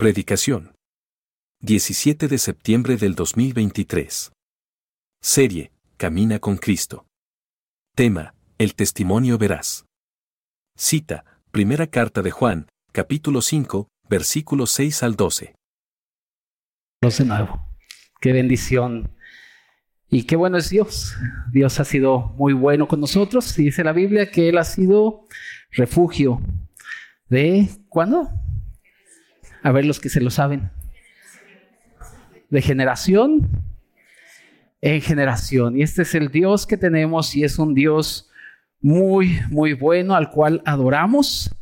[0.00, 0.72] Predicación.
[1.60, 4.32] 17 de septiembre del 2023.
[5.20, 7.04] Serie, Camina con Cristo.
[7.94, 9.84] Tema, El testimonio veraz.
[10.74, 15.54] Cita, Primera carta de Juan, capítulo 5, versículos 6 al 12.
[17.02, 17.68] De nuevo.
[18.22, 19.14] Qué bendición.
[20.08, 21.14] Y qué bueno es Dios.
[21.52, 23.54] Dios ha sido muy bueno con nosotros.
[23.54, 25.26] Dice la Biblia que Él ha sido
[25.72, 26.40] refugio
[27.28, 27.68] de...
[27.90, 28.30] ¿Cuándo?
[29.62, 30.70] A ver los que se lo saben.
[32.48, 33.48] De generación
[34.80, 35.78] en generación.
[35.78, 38.28] Y este es el Dios que tenemos y es un Dios
[38.80, 41.54] muy, muy bueno al cual adoramos,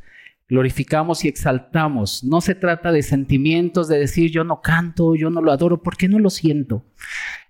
[0.48, 2.23] glorificamos y exaltamos.
[2.24, 6.09] No se trata de sentimientos, de decir yo no canto, yo no lo adoro, porque
[6.09, 6.84] no lo siento.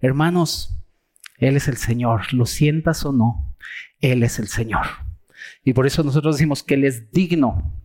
[0.00, 0.74] Hermanos,
[1.36, 3.56] Él es el Señor, lo sientas o no,
[4.00, 4.86] Él es el Señor.
[5.64, 7.77] Y por eso nosotros decimos que Él es digno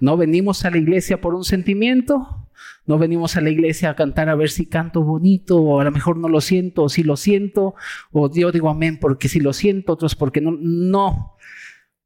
[0.00, 2.48] no venimos a la iglesia por un sentimiento,
[2.86, 5.90] no venimos a la iglesia a cantar a ver si canto bonito o a lo
[5.90, 7.74] mejor no lo siento o si lo siento
[8.12, 10.56] o yo digo amén porque si lo siento, otros porque no.
[10.58, 11.36] No,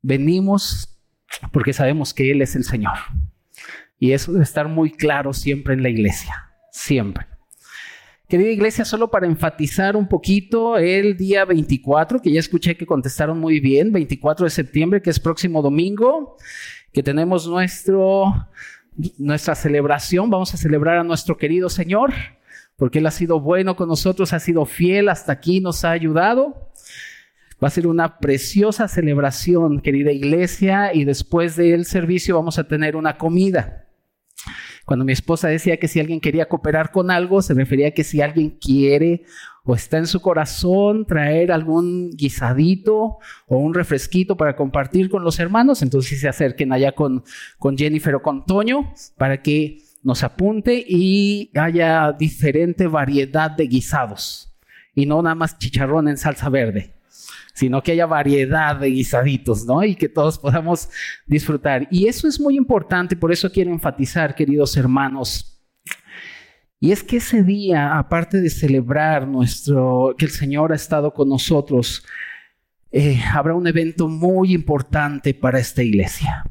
[0.03, 1.01] venimos
[1.53, 2.95] porque sabemos que Él es el Señor.
[3.99, 7.27] Y eso debe estar muy claro siempre en la iglesia, siempre.
[8.29, 13.39] Querida iglesia, solo para enfatizar un poquito, el día 24, que ya escuché que contestaron
[13.39, 16.37] muy bien, 24 de septiembre, que es próximo domingo,
[16.93, 18.49] que tenemos nuestro,
[19.19, 20.31] nuestra celebración.
[20.31, 22.13] Vamos a celebrar a nuestro querido Señor,
[22.77, 26.71] porque Él ha sido bueno con nosotros, ha sido fiel, hasta aquí nos ha ayudado.
[27.63, 32.97] Va a ser una preciosa celebración, querida iglesia, y después del servicio vamos a tener
[32.97, 33.82] una comida.
[34.85, 38.05] Cuando mi esposa decía que si alguien quería cooperar con algo, se refería a que
[38.05, 39.25] si alguien quiere
[39.65, 45.39] o está en su corazón traer algún guisadito o un refresquito para compartir con los
[45.39, 47.23] hermanos, entonces se acerquen allá con,
[47.59, 54.53] con Jennifer o con Toño para que nos apunte y haya diferente variedad de guisados.
[54.95, 56.93] Y no nada más chicharrón en salsa verde
[57.53, 59.83] sino que haya variedad de guisaditos, ¿no?
[59.85, 60.89] Y que todos podamos
[61.27, 61.87] disfrutar.
[61.91, 65.61] Y eso es muy importante, por eso quiero enfatizar, queridos hermanos.
[66.81, 71.29] Y es que ese día, aparte de celebrar nuestro, que el Señor ha estado con
[71.29, 72.05] nosotros,
[72.91, 76.45] eh, habrá un evento muy importante para esta iglesia.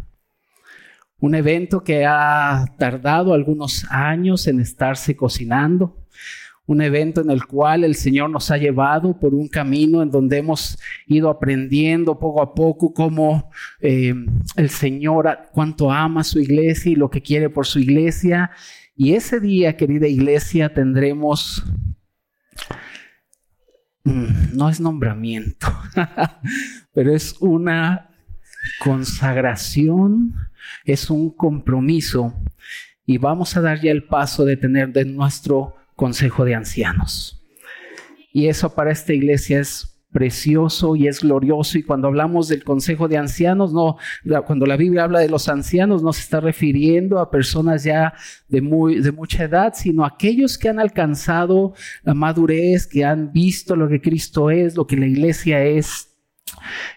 [1.20, 6.01] Un evento que ha tardado algunos años en estarse cocinando
[6.72, 10.38] un evento en el cual el Señor nos ha llevado por un camino en donde
[10.38, 13.52] hemos ido aprendiendo poco a poco cómo
[13.82, 14.16] eh,
[14.56, 18.52] el Señor cuánto ama su iglesia y lo que quiere por su iglesia.
[18.96, 21.62] Y ese día, querida iglesia, tendremos,
[24.06, 25.68] mm, no es nombramiento,
[26.94, 28.12] pero es una
[28.80, 30.36] consagración,
[30.86, 32.34] es un compromiso
[33.06, 37.40] y vamos a dar ya el paso de tener de nuestro consejo de ancianos.
[38.34, 41.78] Y eso para esta iglesia es precioso y es glorioso.
[41.78, 43.98] Y cuando hablamos del consejo de ancianos, no,
[44.48, 48.16] cuando la Biblia habla de los ancianos, no se está refiriendo a personas ya
[48.48, 53.32] de, muy, de mucha edad, sino a aquellos que han alcanzado la madurez, que han
[53.32, 56.11] visto lo que Cristo es, lo que la iglesia es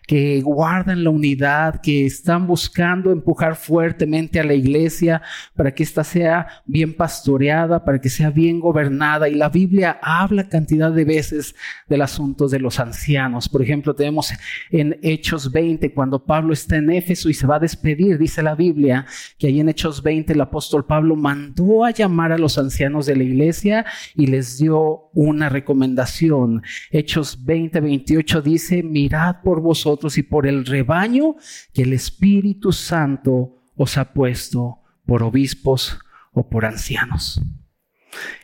[0.06, 5.22] que guardan la unidad, que están buscando empujar fuertemente a la iglesia
[5.55, 9.28] para que ésta sea bien pastoreada, para que sea bien gobernada.
[9.28, 11.54] Y la Biblia habla cantidad de veces
[11.88, 13.49] del asunto de los ancianos.
[13.49, 14.33] Por ejemplo, tenemos
[14.71, 18.54] en Hechos 20, cuando Pablo está en Éfeso y se va a despedir, dice la
[18.54, 19.06] Biblia,
[19.38, 23.16] que ahí en Hechos 20 el apóstol Pablo mandó a llamar a los ancianos de
[23.16, 26.62] la iglesia y les dio una recomendación.
[26.91, 31.37] Hechos 20, 28 dice, mirad por vosotros y por el rebaño
[31.72, 35.99] que el Espíritu Santo os ha puesto por obispos
[36.33, 37.41] o por ancianos.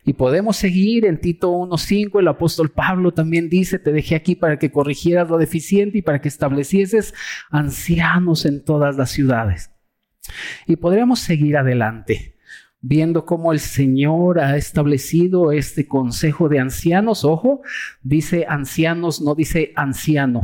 [0.05, 4.59] Y podemos seguir en Tito 1.5, el apóstol Pablo también dice, te dejé aquí para
[4.59, 7.15] que corrigieras lo deficiente y para que establecieses
[7.51, 9.71] ancianos en todas las ciudades.
[10.67, 12.37] Y podríamos seguir adelante
[12.81, 17.25] viendo cómo el Señor ha establecido este consejo de ancianos.
[17.25, 17.63] Ojo,
[18.03, 20.43] dice ancianos, no dice anciano.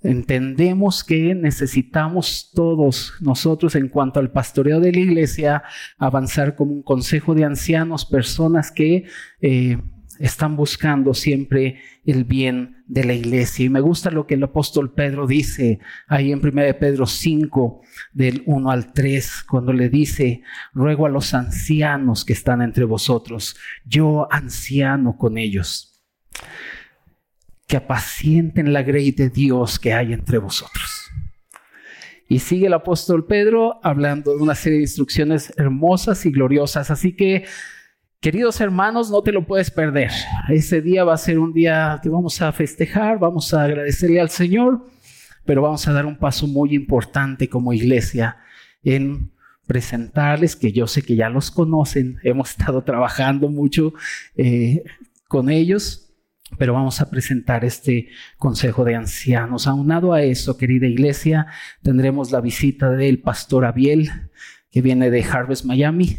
[0.00, 5.64] Entendemos que necesitamos todos nosotros en cuanto al pastoreo de la iglesia
[5.98, 9.06] avanzar como un consejo de ancianos, personas que
[9.40, 9.78] eh,
[10.20, 13.66] están buscando siempre el bien de la iglesia.
[13.66, 18.44] Y me gusta lo que el apóstol Pedro dice ahí en 1 Pedro 5, del
[18.46, 20.42] 1 al 3, cuando le dice,
[20.72, 25.88] ruego a los ancianos que están entre vosotros, yo anciano con ellos
[27.68, 31.10] que apacienten la grey de Dios que hay entre vosotros.
[32.26, 36.90] Y sigue el apóstol Pedro hablando de una serie de instrucciones hermosas y gloriosas.
[36.90, 37.44] Así que,
[38.20, 40.10] queridos hermanos, no te lo puedes perder.
[40.48, 44.30] Ese día va a ser un día que vamos a festejar, vamos a agradecerle al
[44.30, 44.86] Señor,
[45.44, 48.38] pero vamos a dar un paso muy importante como iglesia
[48.82, 49.30] en
[49.66, 53.92] presentarles, que yo sé que ya los conocen, hemos estado trabajando mucho
[54.38, 54.84] eh,
[55.28, 56.07] con ellos,
[56.56, 58.08] pero vamos a presentar este
[58.38, 59.66] Consejo de Ancianos.
[59.66, 61.46] Aunado a eso, querida iglesia,
[61.82, 64.10] tendremos la visita del pastor Abiel,
[64.70, 66.18] que viene de Harvest Miami.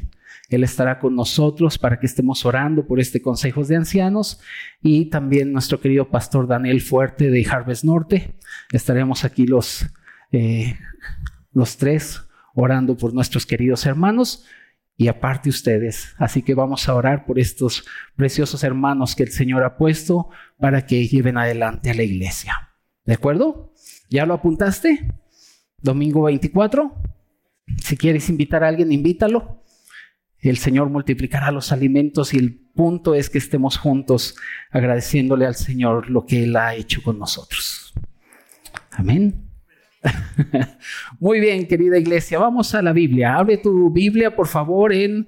[0.49, 4.39] Él estará con nosotros para que estemos orando por este Consejo de Ancianos
[4.81, 8.35] y también nuestro querido pastor Daniel Fuerte de Harvest Norte.
[8.71, 9.85] Estaremos aquí los,
[10.31, 10.75] eh,
[11.53, 12.21] los tres
[12.55, 14.45] orando por nuestros queridos hermanos
[14.99, 16.13] y aparte ustedes.
[16.17, 17.85] Así que vamos a orar por estos
[18.17, 22.73] preciosos hermanos que el Señor ha puesto para que lleven adelante a la iglesia.
[23.05, 23.73] ¿De acuerdo?
[24.09, 25.09] ¿Ya lo apuntaste?
[25.81, 27.01] Domingo 24.
[27.81, 29.63] Si quieres invitar a alguien, invítalo.
[30.37, 34.35] El Señor multiplicará los alimentos y el punto es que estemos juntos
[34.69, 37.93] agradeciéndole al Señor lo que Él ha hecho con nosotros.
[38.91, 39.48] Amén.
[41.19, 43.35] Muy bien, querida iglesia, vamos a la Biblia.
[43.35, 45.27] Abre tu Biblia, por favor, en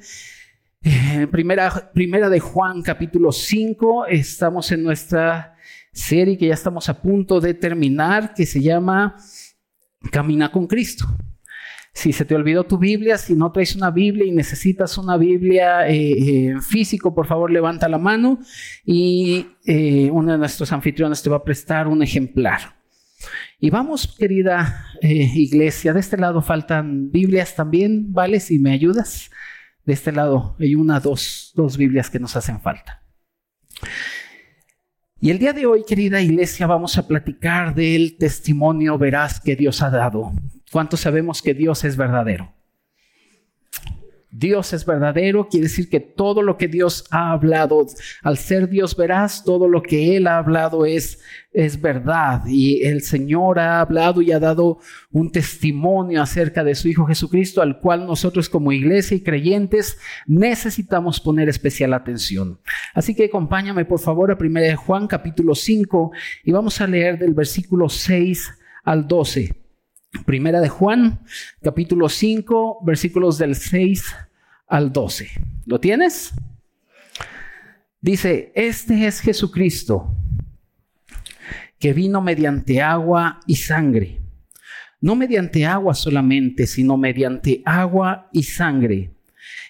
[0.83, 4.07] eh, primera, primera de Juan, capítulo 5.
[4.07, 5.55] Estamos en nuestra
[5.91, 9.15] serie que ya estamos a punto de terminar, que se llama
[10.11, 11.05] Camina con Cristo.
[11.93, 15.89] Si se te olvidó tu Biblia, si no traes una Biblia y necesitas una Biblia
[15.89, 18.39] eh, en físico, por favor levanta la mano
[18.85, 22.80] y eh, uno de nuestros anfitriones te va a prestar un ejemplar.
[23.63, 28.39] Y vamos, querida eh, iglesia, de este lado faltan Biblias también, ¿vale?
[28.39, 29.29] Si me ayudas.
[29.85, 33.03] De este lado hay una, dos, dos Biblias que nos hacen falta.
[35.19, 39.83] Y el día de hoy, querida iglesia, vamos a platicar del testimonio veraz que Dios
[39.83, 40.31] ha dado.
[40.71, 42.51] ¿Cuántos sabemos que Dios es verdadero?
[44.31, 47.85] Dios es verdadero, quiere decir que todo lo que Dios ha hablado,
[48.23, 51.19] al ser Dios veraz, todo lo que Él ha hablado es,
[51.51, 52.43] es verdad.
[52.47, 54.79] Y el Señor ha hablado y ha dado
[55.11, 59.97] un testimonio acerca de su Hijo Jesucristo, al cual nosotros como iglesia y creyentes
[60.27, 62.59] necesitamos poner especial atención.
[62.93, 66.11] Así que acompáñame por favor a 1 Juan capítulo 5
[66.45, 68.49] y vamos a leer del versículo 6
[68.85, 69.60] al 12.
[70.25, 71.21] Primera de Juan,
[71.61, 74.13] capítulo 5, versículos del 6
[74.67, 75.29] al 12.
[75.65, 76.33] ¿Lo tienes?
[78.01, 80.13] Dice, este es Jesucristo,
[81.79, 84.19] que vino mediante agua y sangre.
[84.99, 89.11] No mediante agua solamente, sino mediante agua y sangre.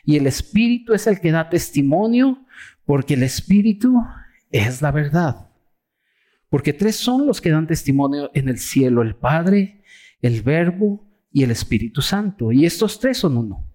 [0.03, 2.45] Y el Espíritu es el que da testimonio,
[2.85, 3.95] porque el Espíritu
[4.49, 5.49] es la verdad.
[6.49, 9.80] Porque tres son los que dan testimonio en el cielo, el Padre,
[10.21, 12.51] el Verbo y el Espíritu Santo.
[12.51, 13.67] Y estos tres son uno.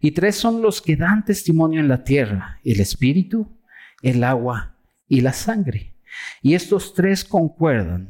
[0.00, 3.58] Y tres son los que dan testimonio en la tierra, el Espíritu,
[4.02, 4.76] el agua
[5.08, 5.96] y la sangre.
[6.42, 8.08] Y estos tres concuerdan.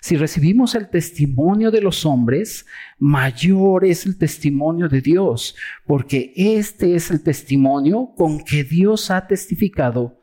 [0.00, 2.64] Si recibimos el testimonio de los hombres,
[2.98, 5.54] mayor es el testimonio de Dios,
[5.86, 10.22] porque este es el testimonio con que Dios ha testificado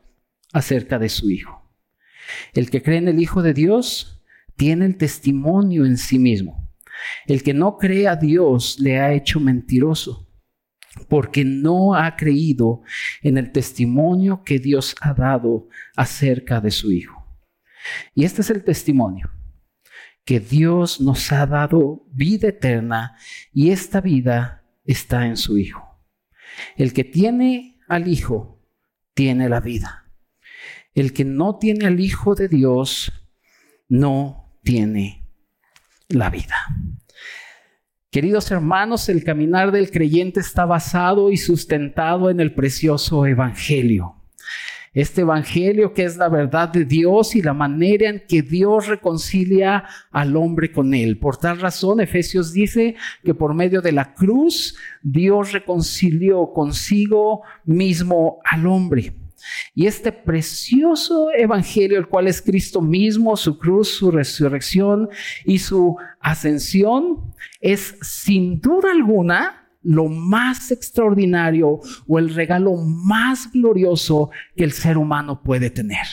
[0.52, 1.62] acerca de su Hijo.
[2.52, 4.23] El que cree en el Hijo de Dios
[4.56, 6.72] tiene el testimonio en sí mismo.
[7.26, 10.28] El que no cree a Dios le ha hecho mentiroso,
[11.08, 12.82] porque no ha creído
[13.22, 17.24] en el testimonio que Dios ha dado acerca de su Hijo.
[18.14, 19.30] Y este es el testimonio,
[20.24, 23.16] que Dios nos ha dado vida eterna
[23.52, 26.00] y esta vida está en su Hijo.
[26.76, 28.62] El que tiene al Hijo,
[29.14, 30.12] tiene la vida.
[30.94, 33.12] El que no tiene al Hijo de Dios,
[33.88, 35.28] no tiene
[36.08, 36.56] la vida.
[38.10, 44.16] Queridos hermanos, el caminar del creyente está basado y sustentado en el precioso Evangelio.
[44.92, 49.84] Este Evangelio que es la verdad de Dios y la manera en que Dios reconcilia
[50.12, 51.18] al hombre con él.
[51.18, 52.94] Por tal razón, Efesios dice
[53.24, 59.23] que por medio de la cruz Dios reconcilió consigo mismo al hombre.
[59.74, 65.08] Y este precioso evangelio, el cual es Cristo mismo, su cruz, su resurrección
[65.44, 74.30] y su ascensión, es sin duda alguna lo más extraordinario o el regalo más glorioso
[74.56, 76.06] que el ser humano puede tener.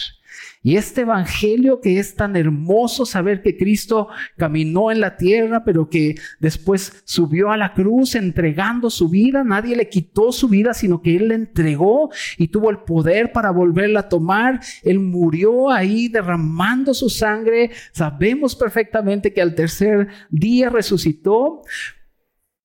[0.64, 5.90] Y este evangelio que es tan hermoso saber que Cristo caminó en la tierra, pero
[5.90, 11.02] que después subió a la cruz entregando su vida, nadie le quitó su vida, sino
[11.02, 14.60] que Él la entregó y tuvo el poder para volverla a tomar.
[14.84, 17.72] Él murió ahí derramando su sangre.
[17.92, 21.64] Sabemos perfectamente que al tercer día resucitó,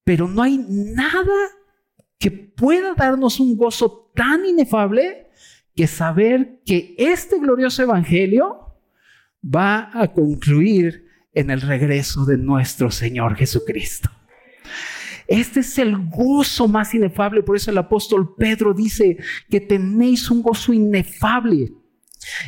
[0.03, 1.33] pero no hay nada
[2.19, 5.27] que pueda darnos un gozo tan inefable
[5.77, 8.75] que saber que este glorioso evangelio
[9.43, 14.09] va a concluir en el regreso de nuestro Señor Jesucristo.
[15.27, 19.17] Este es el gozo más inefable, por eso el apóstol Pedro dice
[19.49, 21.73] que tenéis un gozo inefable.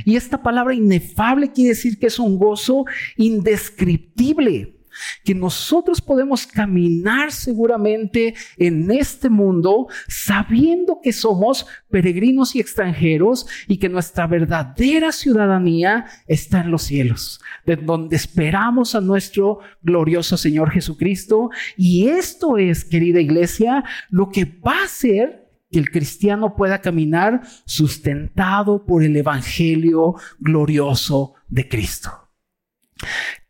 [0.05, 4.78] Y esta palabra inefable quiere decir que es un gozo indescriptible
[5.23, 13.77] que nosotros podemos caminar seguramente en este mundo sabiendo que somos peregrinos y extranjeros y
[13.77, 20.71] que nuestra verdadera ciudadanía está en los cielos, de donde esperamos a nuestro glorioso Señor
[20.71, 21.49] Jesucristo.
[21.77, 27.41] Y esto es, querida iglesia, lo que va a hacer que el cristiano pueda caminar
[27.65, 32.11] sustentado por el Evangelio glorioso de Cristo.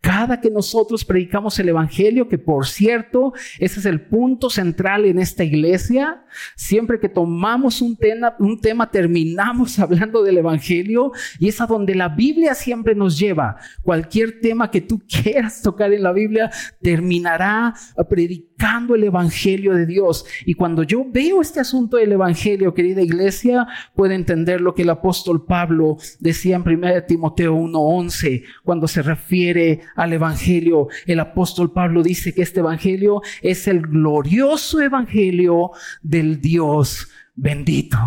[0.09, 5.19] Cada que nosotros predicamos el Evangelio, que por cierto, ese es el punto central en
[5.19, 6.23] esta iglesia,
[6.55, 11.93] siempre que tomamos un tema, un tema terminamos hablando del Evangelio y es a donde
[11.93, 13.57] la Biblia siempre nos lleva.
[13.83, 16.49] Cualquier tema que tú quieras tocar en la Biblia
[16.81, 17.75] terminará
[18.09, 20.25] predicando el Evangelio de Dios.
[20.43, 24.89] Y cuando yo veo este asunto del Evangelio, querida iglesia, puedo entender lo que el
[24.89, 30.87] apóstol Pablo decía en 1 Timoteo 1:11, cuando se refiere al Evangelio.
[31.05, 37.97] El apóstol Pablo dice que este Evangelio es el glorioso Evangelio del Dios bendito.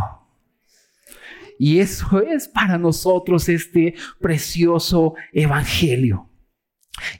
[1.58, 6.31] Y eso es para nosotros este precioso Evangelio.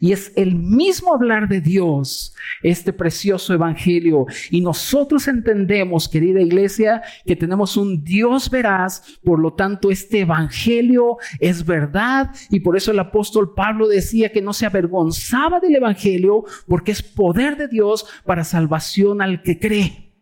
[0.00, 4.26] Y es el mismo hablar de Dios, este precioso evangelio.
[4.50, 11.16] Y nosotros entendemos, querida iglesia, que tenemos un Dios veraz, por lo tanto este evangelio
[11.40, 12.30] es verdad.
[12.50, 17.02] Y por eso el apóstol Pablo decía que no se avergonzaba del evangelio, porque es
[17.02, 20.12] poder de Dios para salvación al que cree.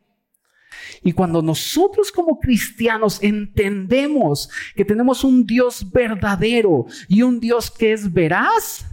[1.02, 7.92] Y cuando nosotros como cristianos entendemos que tenemos un Dios verdadero y un Dios que
[7.92, 8.84] es veraz,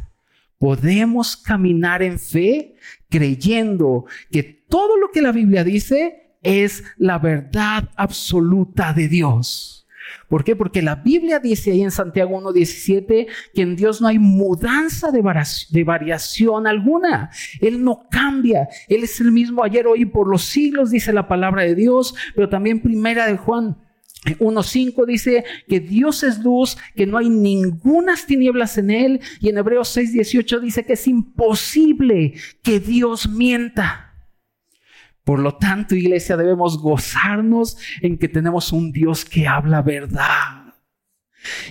[0.59, 2.75] podemos caminar en fe
[3.09, 9.77] creyendo que todo lo que la Biblia dice es la verdad absoluta de Dios.
[10.29, 10.55] ¿Por qué?
[10.55, 15.21] Porque la Biblia dice ahí en Santiago 1.17 que en Dios no hay mudanza de,
[15.83, 17.29] variación alguna.
[17.61, 18.67] Él no cambia.
[18.87, 22.15] Él es el mismo ayer, hoy y por los siglos, dice la palabra de Dios.
[22.35, 23.77] Pero también primera de Juan
[24.25, 29.21] 1.5 dice que Dios es luz, que no hay ningunas tinieblas en él.
[29.39, 34.13] Y en Hebreos 6.18 dice que es imposible que Dios mienta.
[35.23, 40.73] Por lo tanto, iglesia, debemos gozarnos en que tenemos un Dios que habla verdad.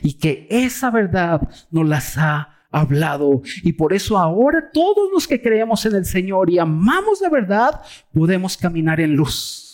[0.02, 3.42] Y que esa verdad nos las ha hablado.
[3.62, 7.80] Y por eso ahora todos los que creemos en el Señor y amamos la verdad,
[8.12, 9.65] podemos caminar en luz.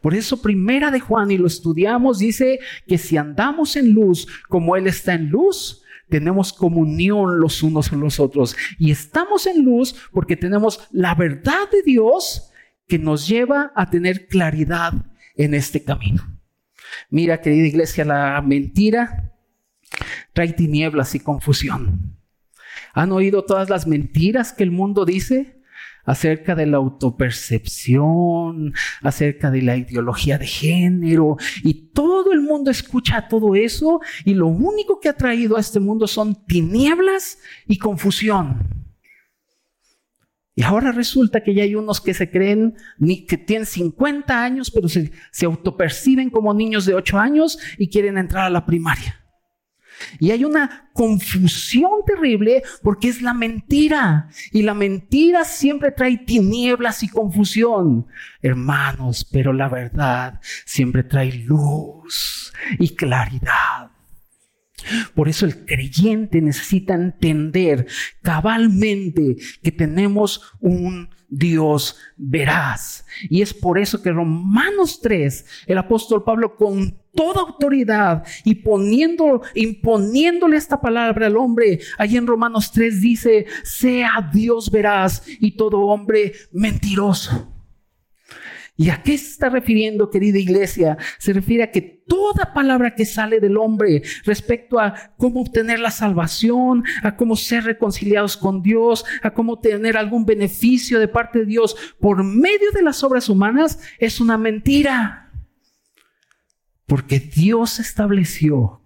[0.00, 4.76] Por eso primera de Juan, y lo estudiamos, dice que si andamos en luz como
[4.76, 8.56] Él está en luz, tenemos comunión los unos con los otros.
[8.78, 12.50] Y estamos en luz porque tenemos la verdad de Dios
[12.86, 14.92] que nos lleva a tener claridad
[15.34, 16.38] en este camino.
[17.10, 19.32] Mira, querida iglesia, la mentira
[20.32, 22.16] trae tinieblas y confusión.
[22.94, 25.55] ¿Han oído todas las mentiras que el mundo dice?
[26.06, 28.72] Acerca de la autopercepción,
[29.02, 34.46] acerca de la ideología de género, y todo el mundo escucha todo eso, y lo
[34.46, 38.86] único que ha traído a este mundo son tinieblas y confusión.
[40.58, 42.76] Y ahora resulta que ya hay unos que se creen
[43.28, 48.16] que tienen 50 años, pero se, se autoperciben como niños de 8 años y quieren
[48.16, 49.25] entrar a la primaria.
[50.18, 54.28] Y hay una confusión terrible porque es la mentira.
[54.52, 58.06] Y la mentira siempre trae tinieblas y confusión.
[58.42, 63.90] Hermanos, pero la verdad siempre trae luz y claridad.
[65.14, 67.86] Por eso el creyente necesita entender
[68.22, 73.04] cabalmente que tenemos un Dios veraz.
[73.28, 79.42] Y es por eso que Romanos 3, el apóstol Pablo con toda autoridad y poniendo,
[79.54, 85.80] imponiéndole esta palabra al hombre, allí en Romanos 3 dice, sea Dios veraz y todo
[85.80, 87.55] hombre mentiroso.
[88.78, 90.98] ¿Y a qué se está refiriendo, querida iglesia?
[91.18, 95.90] Se refiere a que toda palabra que sale del hombre respecto a cómo obtener la
[95.90, 101.46] salvación, a cómo ser reconciliados con Dios, a cómo tener algún beneficio de parte de
[101.46, 105.32] Dios por medio de las obras humanas, es una mentira.
[106.84, 108.85] Porque Dios estableció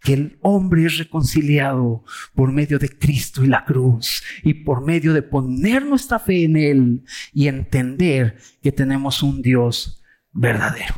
[0.00, 5.12] que el hombre es reconciliado por medio de Cristo y la cruz y por medio
[5.12, 10.94] de poner nuestra fe en Él y entender que tenemos un Dios verdadero,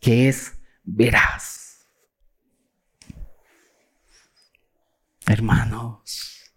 [0.00, 1.86] que es veraz.
[5.26, 6.52] Hermanos,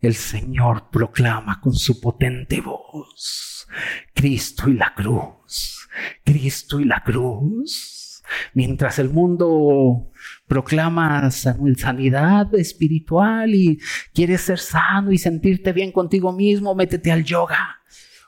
[0.00, 3.66] el Señor proclama con su potente voz,
[4.12, 5.88] Cristo y la cruz,
[6.24, 8.04] Cristo y la cruz
[8.52, 10.10] Mientras el mundo
[10.46, 13.78] proclama sanidad espiritual y
[14.12, 17.80] quieres ser sano y sentirte bien contigo mismo, métete al yoga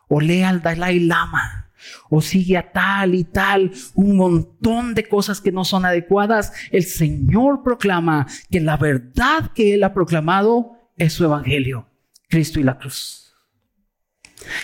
[0.09, 1.67] o lee al Dalai Lama
[2.11, 6.53] o sigue a tal y tal, un montón de cosas que no son adecuadas.
[6.71, 11.89] El Señor proclama que la verdad que Él ha proclamado es su Evangelio,
[12.29, 13.35] Cristo y la cruz.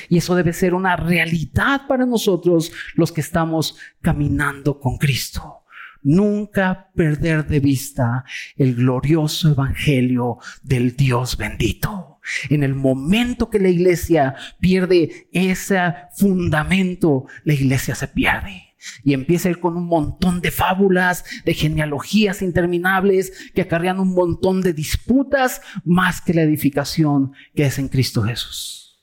[0.08, 5.61] Y eso debe ser una realidad para nosotros los que estamos caminando con Cristo.
[6.02, 8.24] Nunca perder de vista
[8.56, 12.20] el glorioso evangelio del Dios bendito.
[12.50, 15.78] En el momento que la iglesia pierde ese
[16.16, 18.72] fundamento, la iglesia se pierde
[19.04, 24.14] y empieza a ir con un montón de fábulas, de genealogías interminables que acarrean un
[24.14, 29.00] montón de disputas más que la edificación que es en Cristo Jesús.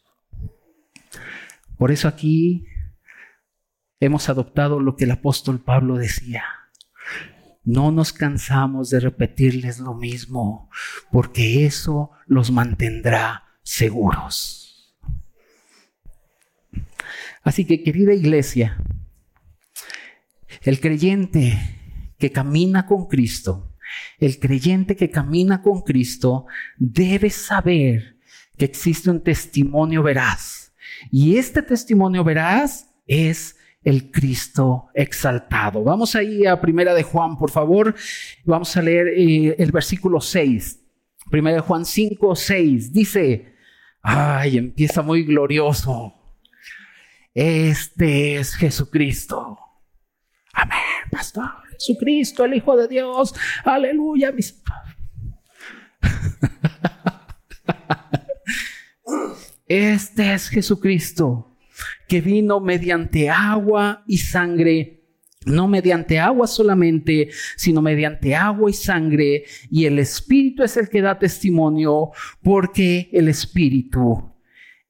[1.77, 2.65] Por eso aquí
[3.99, 6.43] hemos adoptado lo que el apóstol Pablo decía.
[7.69, 10.71] No nos cansamos de repetirles lo mismo,
[11.11, 14.97] porque eso los mantendrá seguros.
[17.43, 18.81] Así que, querida iglesia,
[20.63, 21.59] el creyente
[22.17, 23.77] que camina con Cristo,
[24.17, 26.47] el creyente que camina con Cristo
[26.79, 28.17] debe saber
[28.57, 30.73] que existe un testimonio veraz
[31.11, 35.83] y este testimonio verás es el Cristo exaltado.
[35.83, 37.95] Vamos ahí a Primera de Juan, por favor.
[38.45, 40.79] Vamos a leer eh, el versículo 6.
[41.29, 42.93] Primera de Juan 5, 6.
[42.93, 43.55] Dice,
[44.01, 46.13] ay, empieza muy glorioso.
[47.33, 49.57] Este es Jesucristo.
[50.53, 50.77] Amén,
[51.11, 51.49] pastor.
[51.71, 53.33] Jesucristo, el Hijo de Dios.
[53.63, 54.61] Aleluya, mis...
[59.69, 61.48] Este es Jesucristo,
[62.09, 65.05] que vino mediante agua y sangre,
[65.45, 71.01] no mediante agua solamente, sino mediante agua y sangre, y el Espíritu es el que
[71.01, 72.09] da testimonio,
[72.43, 74.33] porque el Espíritu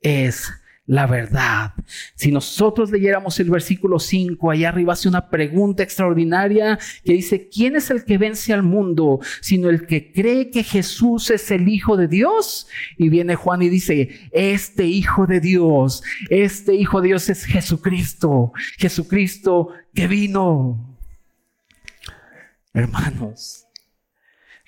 [0.02, 0.50] es
[0.90, 1.76] la verdad.
[2.16, 7.76] Si nosotros leyéramos el versículo 5, allá arriba hace una pregunta extraordinaria que dice, ¿quién
[7.76, 9.20] es el que vence al mundo?
[9.40, 12.68] Sino el que cree que Jesús es el Hijo de Dios.
[12.98, 18.52] Y viene Juan y dice, este Hijo de Dios, este Hijo de Dios es Jesucristo,
[18.80, 20.98] Jesucristo que vino.
[22.74, 23.69] Hermanos,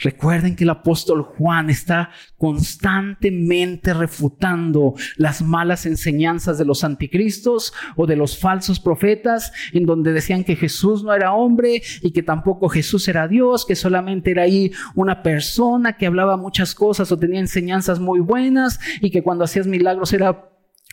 [0.01, 8.07] Recuerden que el apóstol Juan está constantemente refutando las malas enseñanzas de los anticristos o
[8.07, 12.69] de los falsos profetas, en donde decían que Jesús no era hombre y que tampoco
[12.69, 17.39] Jesús era Dios, que solamente era ahí una persona que hablaba muchas cosas o tenía
[17.39, 20.50] enseñanzas muy buenas y que cuando hacías milagros era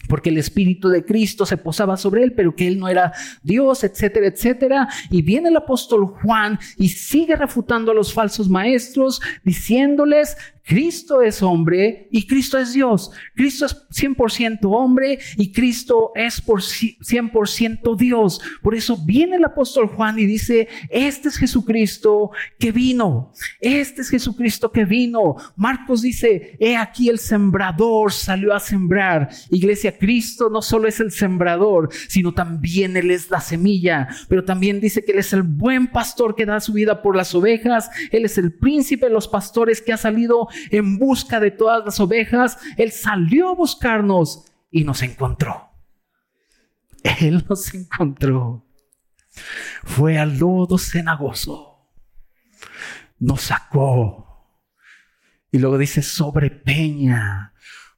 [0.09, 3.85] porque el Espíritu de Cristo se posaba sobre él, pero que él no era Dios,
[3.85, 4.89] etcétera, etcétera.
[5.11, 10.37] Y viene el apóstol Juan y sigue refutando a los falsos maestros, diciéndoles
[10.69, 13.11] Cristo es hombre y Cristo es Dios.
[13.35, 18.39] Cristo es 100% hombre y Cristo es por 100% Dios.
[18.63, 23.33] Por eso viene el apóstol Juan y dice, este es Jesucristo que vino.
[23.61, 25.37] Este es Jesucristo que vino.
[25.57, 29.31] Marcos dice, he aquí el sembrador salió a sembrar.
[29.49, 34.07] Iglesia, Cristo no solo es el sembrador, sino también Él es la semilla.
[34.29, 37.35] Pero también dice que Él es el buen pastor que da su vida por las
[37.35, 37.89] ovejas.
[38.13, 42.01] Él es el príncipe de los pastores que ha salido en busca de todas las
[42.01, 42.59] ovejas.
[42.77, 45.71] Él salió a buscarnos y nos encontró.
[47.21, 48.67] Él nos encontró.
[49.85, 51.91] Fue al lodo cenagoso.
[53.19, 54.29] Nos sacó.
[55.51, 57.55] Y luego dice, sobre peña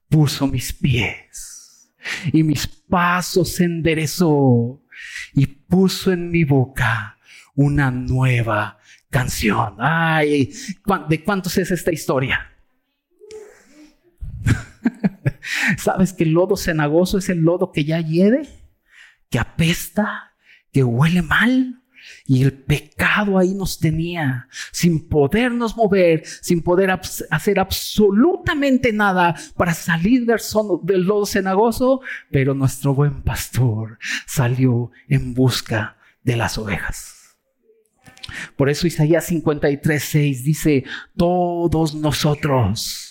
[0.08, 1.92] puso mis pies
[2.32, 4.82] y mis pasos enderezó
[5.34, 7.16] y puso en mi boca
[7.54, 8.78] una nueva
[9.10, 9.76] canción.
[9.78, 10.52] Ay,
[11.08, 12.49] ¿de cuántos es esta historia?
[15.78, 18.48] ¿Sabes que el lodo cenagoso es el lodo que ya hiede?
[19.30, 20.34] que apesta,
[20.72, 21.76] que huele mal.
[22.26, 26.90] Y el pecado ahí nos tenía, sin podernos mover, sin poder
[27.30, 35.98] hacer absolutamente nada para salir del, lodo cenagoso, pero nuestro buen pastor salió en busca
[36.24, 37.36] de las ovejas.
[38.56, 40.84] Por eso Isaías 53, 6 dice,
[41.16, 43.09] todos nosotros,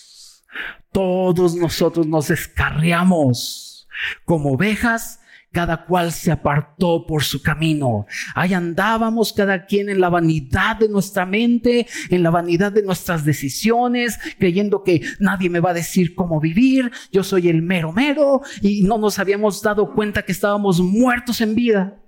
[0.91, 3.88] todos nosotros nos descarriamos
[4.25, 5.19] como ovejas,
[5.52, 8.06] cada cual se apartó por su camino.
[8.36, 13.25] Ahí andábamos cada quien en la vanidad de nuestra mente, en la vanidad de nuestras
[13.25, 18.41] decisiones, creyendo que nadie me va a decir cómo vivir, yo soy el mero mero,
[18.62, 21.98] y no nos habíamos dado cuenta que estábamos muertos en vida.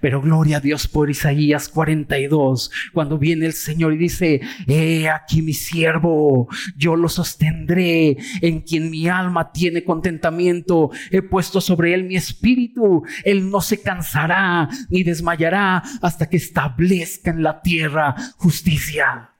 [0.00, 5.42] Pero gloria a Dios por Isaías 42, cuando viene el Señor y dice, he aquí
[5.42, 12.04] mi siervo, yo lo sostendré, en quien mi alma tiene contentamiento, he puesto sobre él
[12.04, 19.31] mi espíritu, él no se cansará ni desmayará hasta que establezca en la tierra justicia.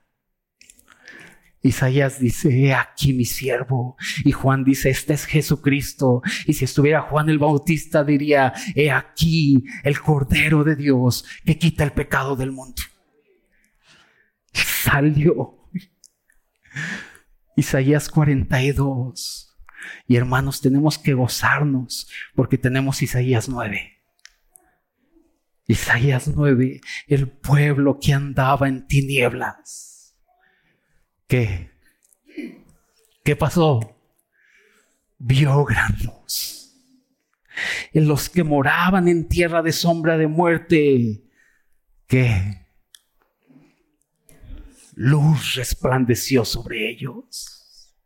[1.62, 3.96] Isaías dice, he aquí mi siervo.
[4.24, 6.22] Y Juan dice, este es Jesucristo.
[6.46, 11.84] Y si estuviera Juan el Bautista diría, he aquí el Cordero de Dios que quita
[11.84, 12.82] el pecado del mundo.
[14.52, 15.68] Salió.
[17.56, 19.56] Isaías 42.
[20.08, 23.88] Y hermanos, tenemos que gozarnos porque tenemos Isaías 9.
[25.68, 29.91] Isaías 9, el pueblo que andaba en tinieblas
[31.32, 31.70] ¿Qué?
[33.24, 33.96] ¿Qué pasó?
[35.16, 36.76] Vio gran luz.
[37.94, 41.24] En los que moraban en tierra de sombra de muerte,
[42.06, 42.66] ¿qué?
[44.94, 47.96] Luz resplandeció sobre ellos.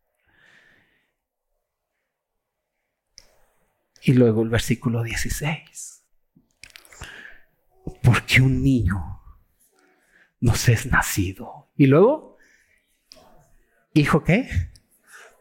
[4.03, 6.05] Y luego el versículo 16.
[8.05, 9.21] Porque un niño
[10.39, 11.73] nos es nacido.
[11.77, 12.36] Y luego
[14.01, 14.49] hijo qué?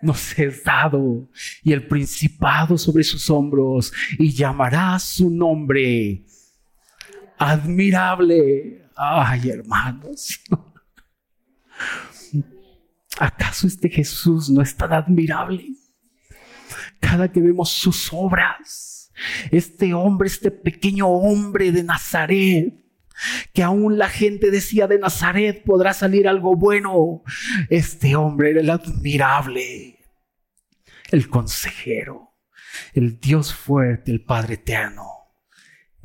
[0.01, 1.29] Nos es dado
[1.63, 6.25] y el principado sobre sus hombros y llamará su nombre
[7.37, 8.89] admirable.
[8.95, 10.39] Ay, hermanos.
[13.17, 15.65] ¿Acaso este Jesús no es tan admirable?
[16.99, 19.11] Cada que vemos sus obras,
[19.51, 22.73] este hombre, este pequeño hombre de Nazaret,
[23.53, 27.23] que aún la gente decía de Nazaret podrá salir algo bueno.
[27.69, 29.99] Este hombre era el admirable,
[31.11, 32.35] el consejero,
[32.93, 35.07] el Dios fuerte, el Padre eterno,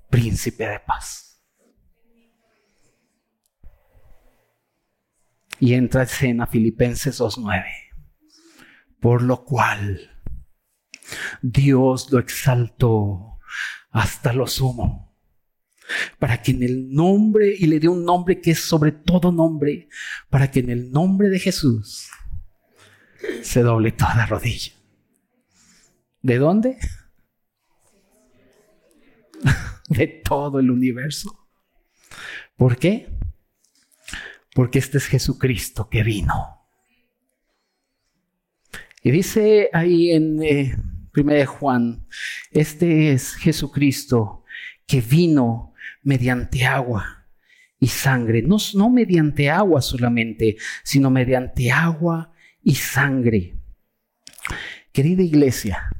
[0.08, 1.42] príncipe de paz.
[5.58, 7.64] Y entra en escena Filipenses 2.9,
[8.98, 10.24] por lo cual
[11.42, 13.38] Dios lo exaltó
[13.90, 15.09] hasta lo sumo
[16.18, 19.88] para que en el nombre, y le dio un nombre que es sobre todo nombre,
[20.28, 22.08] para que en el nombre de Jesús
[23.42, 24.72] se doble toda rodilla.
[26.22, 26.78] ¿De dónde?
[29.88, 31.48] De todo el universo.
[32.56, 33.08] ¿Por qué?
[34.54, 36.60] Porque este es Jesucristo que vino.
[39.02, 40.76] Y dice ahí en eh,
[41.16, 42.06] 1 Juan,
[42.50, 44.44] este es Jesucristo
[44.86, 45.69] que vino
[46.02, 47.26] mediante agua
[47.78, 48.42] y sangre.
[48.42, 52.32] No, no mediante agua solamente, sino mediante agua
[52.62, 53.56] y sangre.
[54.92, 55.90] Querida iglesia,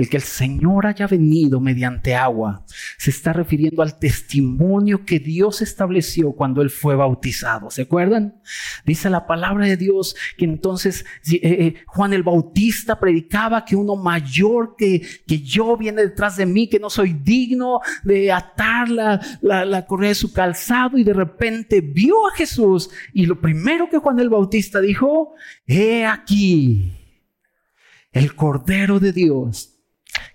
[0.00, 2.64] el que el Señor haya venido mediante agua
[2.96, 7.70] se está refiriendo al testimonio que Dios estableció cuando Él fue bautizado.
[7.70, 8.40] ¿Se acuerdan?
[8.86, 13.94] Dice la palabra de Dios que entonces eh, eh, Juan el Bautista predicaba que uno
[13.94, 19.20] mayor que, que yo viene detrás de mí, que no soy digno de atar la,
[19.42, 23.90] la, la correa de su calzado y de repente vio a Jesús y lo primero
[23.90, 25.34] que Juan el Bautista dijo,
[25.66, 26.96] he aquí
[28.12, 29.69] el Cordero de Dios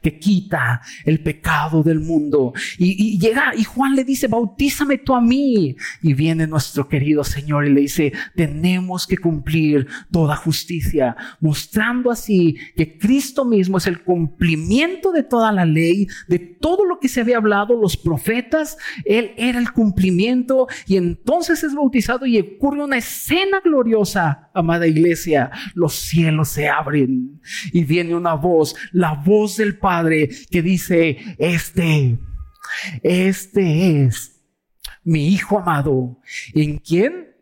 [0.05, 2.53] que quita el pecado del mundo.
[2.77, 5.75] Y, llega y Juan le dice, bautízame tú a mí.
[6.03, 12.55] Y viene nuestro querido Señor y le dice, tenemos que cumplir toda justicia, mostrando así
[12.75, 17.21] que Cristo mismo es el cumplimiento de toda la ley, de todo lo que se
[17.21, 22.97] había hablado, los profetas, Él era el cumplimiento y entonces es bautizado y ocurre una
[22.97, 27.41] escena gloriosa, amada iglesia, los cielos se abren
[27.71, 32.17] y viene una voz, la voz del Padre que dice, este,
[33.03, 34.43] este es
[35.03, 36.19] mi Hijo amado,
[36.53, 37.35] en quien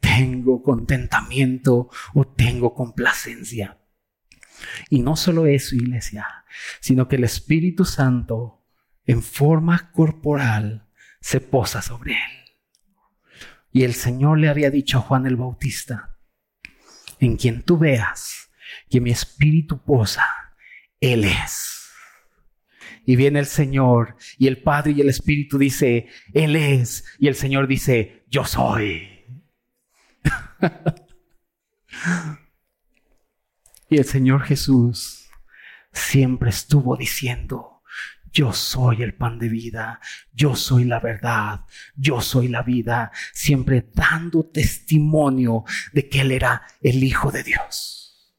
[0.00, 3.78] tengo contentamiento o tengo complacencia.
[4.90, 6.26] Y no solo eso, iglesia,
[6.80, 8.62] sino que el Espíritu Santo
[9.06, 10.86] en forma corporal
[11.20, 12.39] se posa sobre él.
[13.72, 16.16] Y el Señor le había dicho a Juan el Bautista,
[17.18, 18.50] en quien tú veas
[18.88, 20.26] que mi Espíritu posa,
[21.00, 21.90] Él es.
[23.06, 27.04] Y viene el Señor y el Padre y el Espíritu dice, Él es.
[27.18, 29.08] Y el Señor dice, yo soy.
[33.88, 35.30] y el Señor Jesús
[35.92, 37.69] siempre estuvo diciendo,
[38.32, 40.00] yo soy el pan de vida,
[40.32, 41.60] yo soy la verdad,
[41.96, 48.36] yo soy la vida, siempre dando testimonio de que Él era el Hijo de Dios.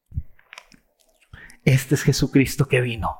[1.63, 3.17] Este es Jesucristo que vino.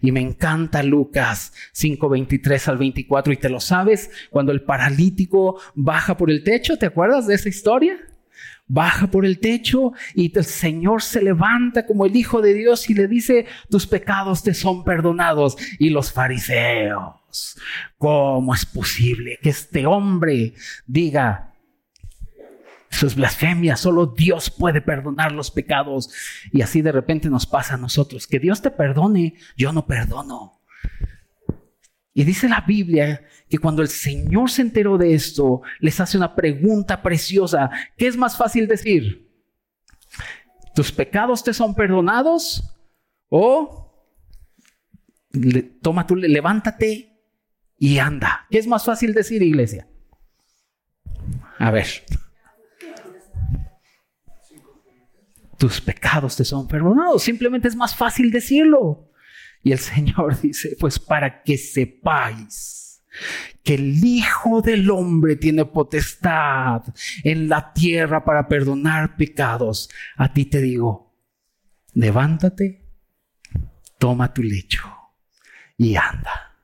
[0.00, 6.16] Y me encanta Lucas 5:23 al 24 y te lo sabes, cuando el paralítico baja
[6.16, 7.98] por el techo, ¿te acuerdas de esa historia?
[8.66, 12.94] Baja por el techo y el Señor se levanta como el Hijo de Dios y
[12.94, 15.56] le dice, tus pecados te son perdonados.
[15.78, 17.56] Y los fariseos,
[17.98, 20.54] ¿cómo es posible que este hombre
[20.86, 21.54] diga,
[22.90, 26.12] eso es blasfemia, solo Dios puede perdonar los pecados.
[26.52, 30.60] Y así de repente nos pasa a nosotros, que Dios te perdone, yo no perdono.
[32.16, 36.36] Y dice la Biblia que cuando el Señor se enteró de esto, les hace una
[36.36, 37.68] pregunta preciosa.
[37.98, 39.28] ¿Qué es más fácil decir?
[40.76, 42.62] ¿Tus pecados te son perdonados?
[43.28, 43.92] ¿O
[45.82, 47.20] toma tú, levántate
[47.78, 48.46] y anda?
[48.48, 49.88] ¿Qué es más fácil decir, iglesia?
[51.58, 51.88] A ver.
[55.58, 57.24] Tus pecados te son perdonados.
[57.24, 59.10] Simplemente es más fácil decirlo.
[59.64, 63.02] Y el Señor dice, pues para que sepáis
[63.62, 66.82] que el Hijo del Hombre tiene potestad
[67.22, 71.16] en la tierra para perdonar pecados, a ti te digo,
[71.94, 72.84] levántate,
[73.98, 74.84] toma tu lecho
[75.78, 76.58] y anda.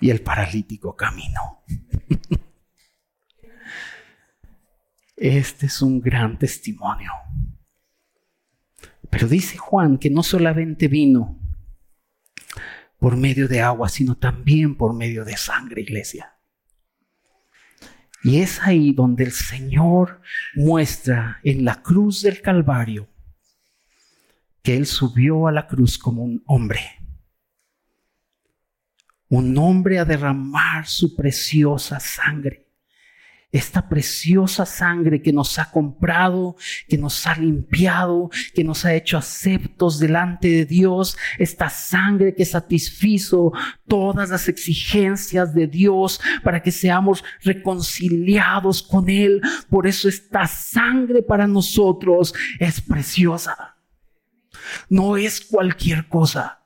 [0.00, 1.64] Y el paralítico caminó.
[5.18, 7.10] Este es un gran testimonio.
[9.08, 11.45] Pero dice Juan que no solamente vino
[12.98, 16.32] por medio de agua, sino también por medio de sangre, iglesia.
[18.22, 20.20] Y es ahí donde el Señor
[20.54, 23.08] muestra en la cruz del Calvario
[24.62, 26.80] que Él subió a la cruz como un hombre.
[29.28, 32.65] Un hombre a derramar su preciosa sangre
[33.56, 36.56] esta preciosa sangre que nos ha comprado,
[36.88, 42.44] que nos ha limpiado, que nos ha hecho aceptos delante de Dios, esta sangre que
[42.44, 43.52] satisfizo
[43.88, 49.40] todas las exigencias de Dios para que seamos reconciliados con Él.
[49.70, 53.76] Por eso esta sangre para nosotros es preciosa.
[54.88, 56.65] No es cualquier cosa.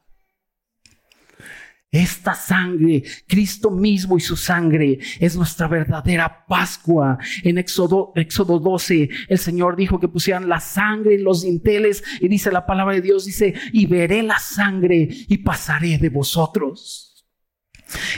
[1.92, 7.18] Esta sangre, Cristo mismo y su sangre, es nuestra verdadera Pascua.
[7.42, 12.28] En Éxodo, Éxodo 12, el Señor dijo que pusieran la sangre en los dinteles y
[12.28, 17.26] dice la palabra de Dios, dice, y veré la sangre y pasaré de vosotros.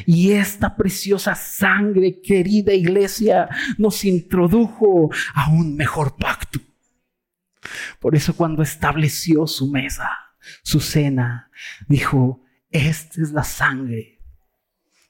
[0.05, 6.61] Y esta preciosa sangre, querida iglesia, nos introdujo a un mejor pacto.
[8.01, 10.11] Por eso cuando estableció su mesa,
[10.63, 11.51] su cena,
[11.89, 12.42] dijo,
[12.73, 14.19] esta es la sangre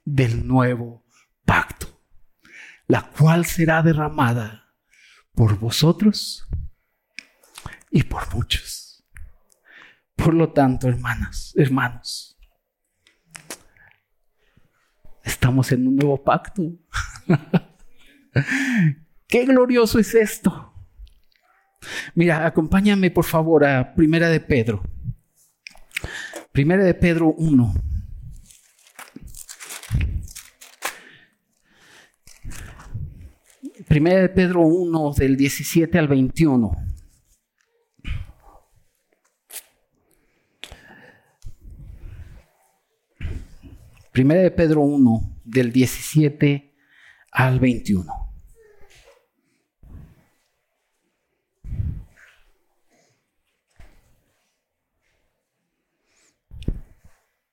[0.05, 1.05] del nuevo
[1.45, 1.87] pacto,
[2.89, 4.75] la cual será derramada
[5.35, 6.49] por vosotros
[7.91, 9.05] y por muchos.
[10.17, 12.39] Por lo tanto, hermanas, hermanos,
[15.25, 16.63] estamos en un nuevo pacto.
[19.29, 20.75] Qué glorioso es esto.
[22.15, 24.83] Mira, acompáñame por favor a Primera de Pedro.
[26.53, 27.75] Primera de Pedro 1.
[33.89, 36.77] Primera de Pedro 1 del 17 al 21.
[44.13, 46.75] Primera de Pedro 1 del 17
[47.33, 48.32] al 21.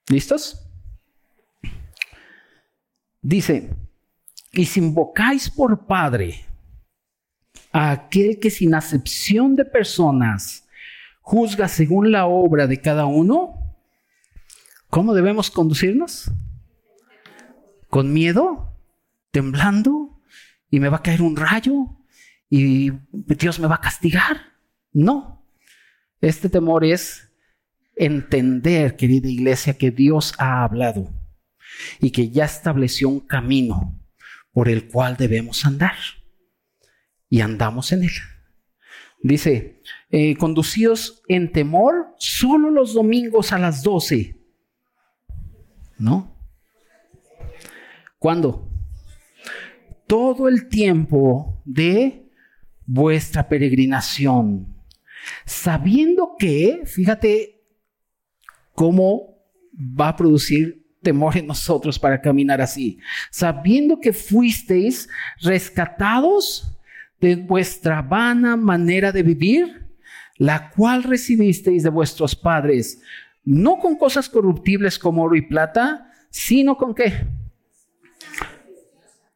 [0.09, 0.65] ¿Listos?
[3.21, 3.69] Dice,
[4.51, 6.45] y si invocáis por Padre
[7.71, 10.67] a aquel que sin acepción de personas
[11.21, 13.77] juzga según la obra de cada uno,
[14.89, 16.31] ¿cómo debemos conducirnos?
[17.87, 18.75] ¿Con miedo?
[19.29, 20.23] ¿Temblando?
[20.71, 21.97] ¿Y me va a caer un rayo?
[22.49, 24.53] ¿Y Dios me va a castigar?
[24.91, 25.45] No.
[26.19, 27.28] Este temor es
[27.99, 31.13] entender, querida iglesia, que Dios ha hablado
[31.99, 33.99] y que ya estableció un camino
[34.51, 35.97] por el cual debemos andar.
[37.29, 38.11] Y andamos en él.
[39.21, 44.35] Dice, eh, conducidos en temor solo los domingos a las 12.
[45.99, 46.35] ¿No?
[48.17, 48.67] ¿Cuándo?
[50.07, 52.31] Todo el tiempo de
[52.85, 54.73] vuestra peregrinación,
[55.45, 57.58] sabiendo que, fíjate
[58.79, 59.35] cómo
[59.77, 62.97] va a producir temor en nosotros para caminar así,
[63.29, 65.09] sabiendo que fuisteis
[65.41, 66.79] rescatados
[67.19, 69.85] de vuestra vana manera de vivir,
[70.37, 73.01] la cual recibisteis de vuestros padres,
[73.43, 77.27] no con cosas corruptibles como oro y plata, sino con qué?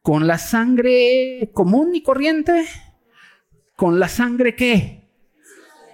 [0.00, 2.64] Con la sangre común y corriente,
[3.76, 5.06] con la sangre qué?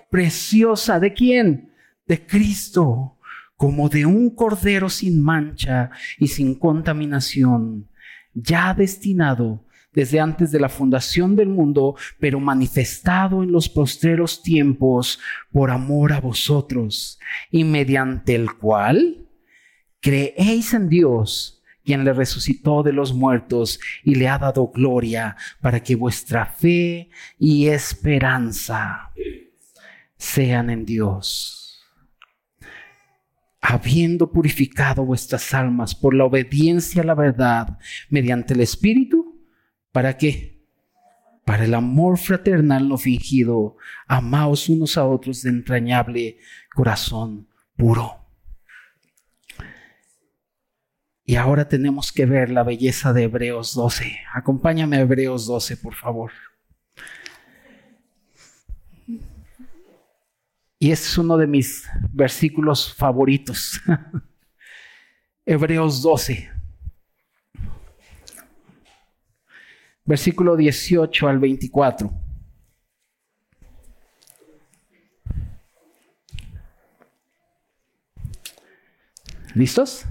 [0.09, 1.73] Preciosa, ¿de quién?
[2.07, 3.17] De Cristo,
[3.61, 7.91] como de un cordero sin mancha y sin contaminación,
[8.33, 15.21] ya destinado desde antes de la fundación del mundo, pero manifestado en los postreros tiempos
[15.53, 17.19] por amor a vosotros,
[17.51, 19.29] y mediante el cual
[20.01, 25.83] creéis en Dios, quien le resucitó de los muertos y le ha dado gloria, para
[25.83, 29.11] que vuestra fe y esperanza
[30.17, 31.60] sean en Dios
[33.61, 39.31] habiendo purificado vuestras almas por la obediencia a la verdad mediante el Espíritu,
[39.93, 40.61] ¿Para qué?
[41.45, 46.39] Para el amor fraternal no fingido, amaos unos a otros de entrañable
[46.75, 48.17] corazón puro.
[51.25, 54.21] Y ahora tenemos que ver la belleza de Hebreos 12.
[54.33, 56.33] Acompáñame a Hebreos 12, por favor.
[60.81, 63.81] Y es uno de mis versículos favoritos.
[65.47, 66.61] Hebreos 12.
[70.11, 72.11] versículo 18 al 24.
[79.55, 80.05] ¿Listos?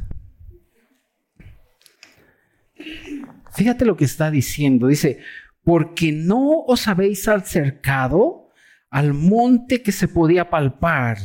[3.52, 4.88] Fíjate lo que está diciendo.
[4.88, 5.20] Dice,
[5.64, 8.49] porque no os habéis acercado
[8.90, 11.18] al monte que se podía palpar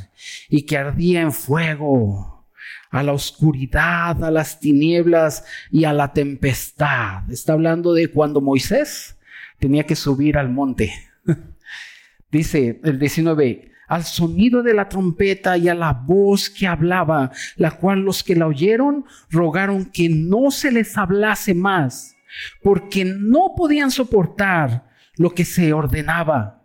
[0.48, 2.46] y que ardía en fuego
[2.90, 7.28] a la oscuridad, a las tinieblas y a la tempestad.
[7.30, 9.18] Está hablando de cuando Moisés
[9.58, 10.92] tenía que subir al monte.
[12.30, 17.72] Dice el 19, al sonido de la trompeta y a la voz que hablaba, la
[17.72, 22.16] cual los que la oyeron rogaron que no se les hablase más,
[22.62, 26.63] porque no podían soportar lo que se ordenaba.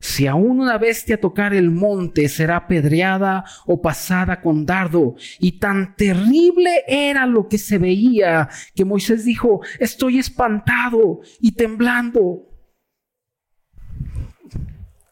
[0.00, 5.16] Si aún una bestia tocar el monte será pedreada o pasada con dardo.
[5.40, 12.44] Y tan terrible era lo que se veía que Moisés dijo, estoy espantado y temblando.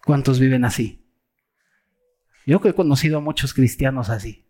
[0.04, 1.04] ¿Cuántos viven así?
[2.46, 4.46] Yo que he conocido a muchos cristianos así.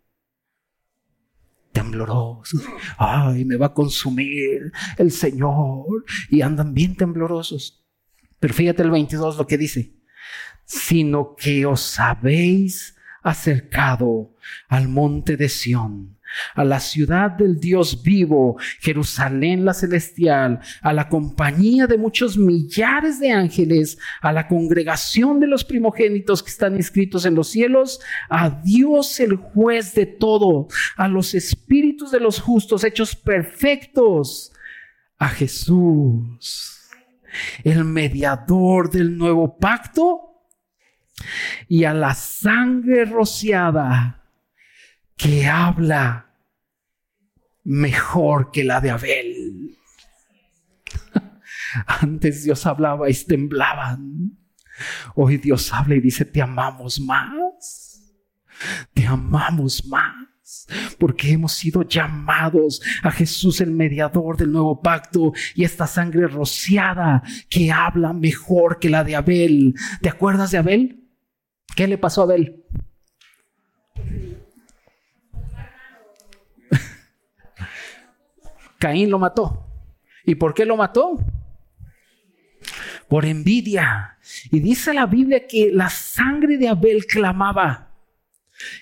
[1.71, 2.61] Temblorosos.
[2.99, 6.05] Ay, me va a consumir el Señor.
[6.29, 7.83] Y andan bien temblorosos.
[8.39, 9.96] Pero fíjate el 22 lo que dice
[10.65, 14.31] sino que os habéis acercado
[14.69, 16.17] al monte de Sión,
[16.55, 23.19] a la ciudad del Dios vivo, Jerusalén la celestial, a la compañía de muchos millares
[23.19, 28.49] de ángeles, a la congregación de los primogénitos que están inscritos en los cielos, a
[28.49, 34.53] Dios el juez de todo, a los espíritus de los justos hechos perfectos,
[35.17, 36.76] a Jesús,
[37.63, 40.27] el mediador del nuevo pacto
[41.67, 44.23] y a la sangre rociada
[45.15, 46.27] que habla
[47.63, 49.77] mejor que la de Abel.
[51.85, 54.37] Antes Dios hablaba y temblaban.
[55.15, 58.15] Hoy Dios habla y dice, te amamos más.
[58.93, 60.26] Te amamos más.
[60.99, 67.23] Porque hemos sido llamados a Jesús el mediador del nuevo pacto y esta sangre rociada
[67.49, 69.73] que habla mejor que la de Abel.
[70.01, 71.03] ¿Te acuerdas de Abel?
[71.75, 72.63] ¿Qué le pasó a Abel?
[78.79, 79.63] Caín lo mató.
[80.25, 81.17] ¿Y por qué lo mató?
[83.07, 84.17] Por envidia.
[84.51, 87.86] Y dice la Biblia que la sangre de Abel clamaba.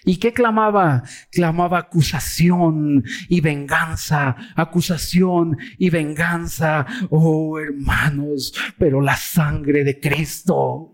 [0.06, 1.04] ¿Y qué clamaba?
[1.32, 6.86] Clamaba acusación y venganza, acusación y venganza.
[7.10, 10.94] Oh hermanos, pero la sangre de Cristo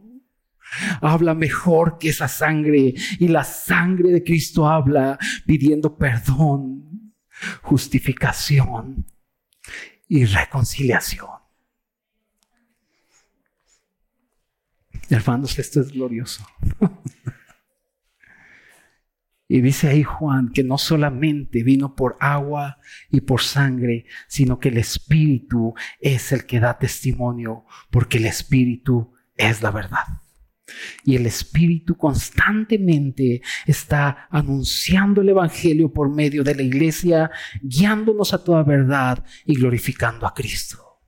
[1.01, 2.93] habla mejor que esa sangre.
[3.19, 7.13] Y la sangre de Cristo habla pidiendo perdón,
[7.61, 9.05] justificación
[10.07, 11.29] y reconciliación.
[15.09, 16.45] Hermanos, esto es glorioso.
[19.53, 22.77] Y dice ahí Juan que no solamente vino por agua
[23.09, 29.11] y por sangre, sino que el Espíritu es el que da testimonio, porque el Espíritu
[29.35, 30.05] es la verdad.
[31.03, 37.29] Y el Espíritu constantemente está anunciando el Evangelio por medio de la iglesia,
[37.61, 41.01] guiándonos a toda verdad y glorificando a Cristo.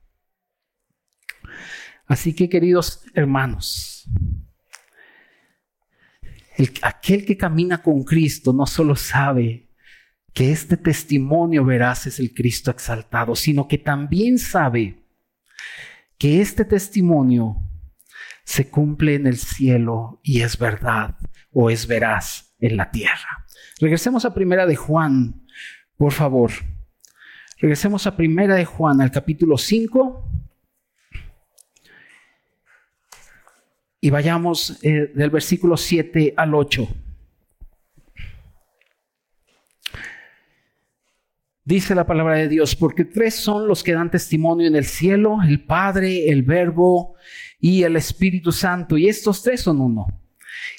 [2.06, 4.06] Así que queridos hermanos,
[6.82, 9.70] aquel que camina con Cristo no solo sabe
[10.32, 15.04] que este testimonio veraz es el Cristo exaltado, sino que también sabe
[16.18, 17.56] que este testimonio
[18.44, 21.16] se cumple en el cielo y es verdad
[21.50, 23.46] o es veraz en la tierra.
[23.80, 25.46] Regresemos a primera de Juan,
[25.96, 26.50] por favor.
[27.58, 30.43] Regresemos a primera de Juan, al capítulo 5.
[34.04, 36.86] Y vayamos eh, del versículo 7 al 8.
[41.64, 45.38] Dice la palabra de Dios, porque tres son los que dan testimonio en el cielo,
[45.42, 47.14] el Padre, el Verbo
[47.58, 50.06] y el Espíritu Santo, y estos tres son uno.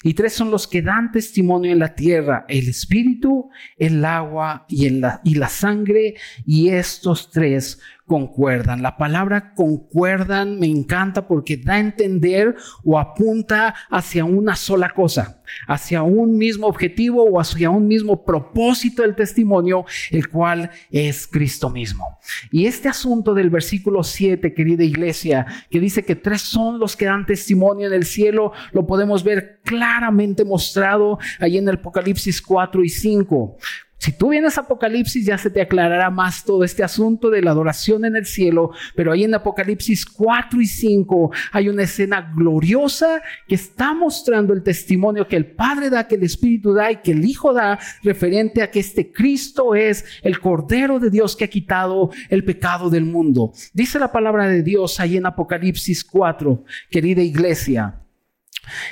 [0.04, 4.88] Y tres son los que dan testimonio en la tierra, el Espíritu, el agua y,
[4.88, 6.14] la, y la sangre,
[6.44, 8.82] y estos tres concuerdan.
[8.82, 12.54] La palabra concuerdan me encanta porque da a entender
[12.84, 19.02] o apunta hacia una sola cosa, hacia un mismo objetivo o hacia un mismo propósito
[19.02, 22.18] del testimonio, el cual es Cristo mismo.
[22.50, 27.06] Y este asunto del versículo 7, querida iglesia, que dice que tres son los que
[27.06, 32.84] dan testimonio en el cielo, lo podemos ver claramente mostrado ahí en el Apocalipsis 4
[32.84, 33.56] y 5.
[33.98, 37.52] Si tú vienes a Apocalipsis ya se te aclarará más todo este asunto de la
[37.52, 43.22] adoración en el cielo, pero ahí en Apocalipsis 4 y 5 hay una escena gloriosa
[43.48, 47.12] que está mostrando el testimonio que el Padre da, que el Espíritu da y que
[47.12, 51.48] el Hijo da referente a que este Cristo es el Cordero de Dios que ha
[51.48, 53.52] quitado el pecado del mundo.
[53.72, 58.05] Dice la palabra de Dios ahí en Apocalipsis 4, querida iglesia.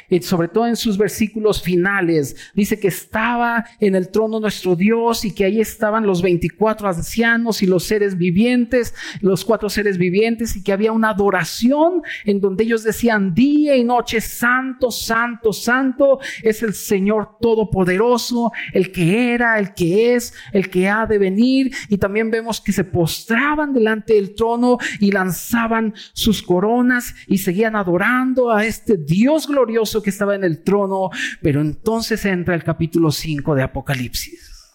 [0.08, 5.24] Y sobre todo en sus versículos finales, dice que estaba en el trono nuestro Dios
[5.24, 10.56] y que ahí estaban los 24 ancianos y los seres vivientes, los cuatro seres vivientes,
[10.56, 16.20] y que había una adoración en donde ellos decían día y noche, santo, santo, santo,
[16.42, 21.74] es el Señor Todopoderoso, el que era, el que es, el que ha de venir.
[21.88, 27.76] Y también vemos que se postraban delante del trono y lanzaban sus coronas y seguían
[27.76, 29.63] adorando a este Dios glorioso
[30.02, 31.10] que estaba en el trono,
[31.42, 34.74] pero entonces entra el capítulo 5 de Apocalipsis.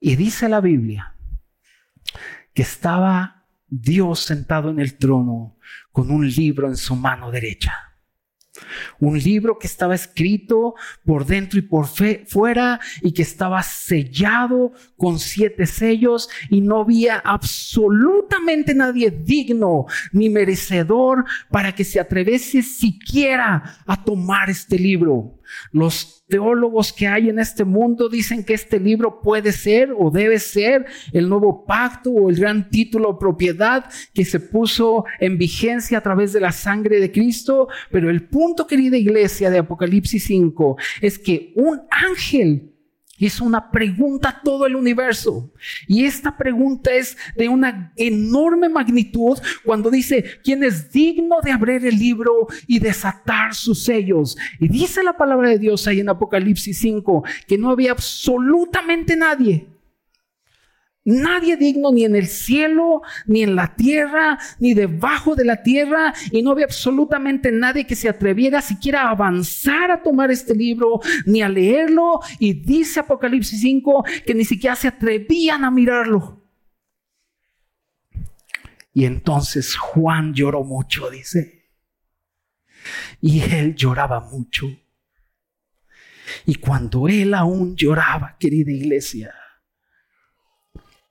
[0.00, 1.14] Y dice la Biblia
[2.52, 5.56] que estaba Dios sentado en el trono
[5.92, 7.91] con un libro en su mano derecha.
[9.00, 15.18] Un libro que estaba escrito por dentro y por fuera y que estaba sellado con
[15.18, 23.78] siete sellos y no había absolutamente nadie digno ni merecedor para que se atreviese siquiera
[23.86, 25.38] a tomar este libro.
[25.70, 30.38] Los teólogos que hay en este mundo dicen que este libro puede ser o debe
[30.38, 35.98] ser el nuevo pacto o el gran título o propiedad que se puso en vigencia
[35.98, 37.68] a través de la sangre de Cristo.
[37.90, 42.71] Pero el punto, querida iglesia de Apocalipsis 5, es que un ángel
[43.26, 45.50] hizo una pregunta a todo el universo.
[45.86, 51.86] Y esta pregunta es de una enorme magnitud cuando dice, ¿quién es digno de abrir
[51.86, 54.36] el libro y desatar sus sellos?
[54.58, 59.71] Y dice la palabra de Dios ahí en Apocalipsis 5 que no había absolutamente nadie
[61.04, 66.14] Nadie digno ni en el cielo, ni en la tierra, ni debajo de la tierra.
[66.30, 71.00] Y no había absolutamente nadie que se atreviera siquiera a avanzar a tomar este libro,
[71.26, 72.20] ni a leerlo.
[72.38, 76.40] Y dice Apocalipsis 5 que ni siquiera se atrevían a mirarlo.
[78.94, 81.70] Y entonces Juan lloró mucho, dice.
[83.20, 84.66] Y él lloraba mucho.
[86.46, 89.34] Y cuando él aún lloraba, querida iglesia,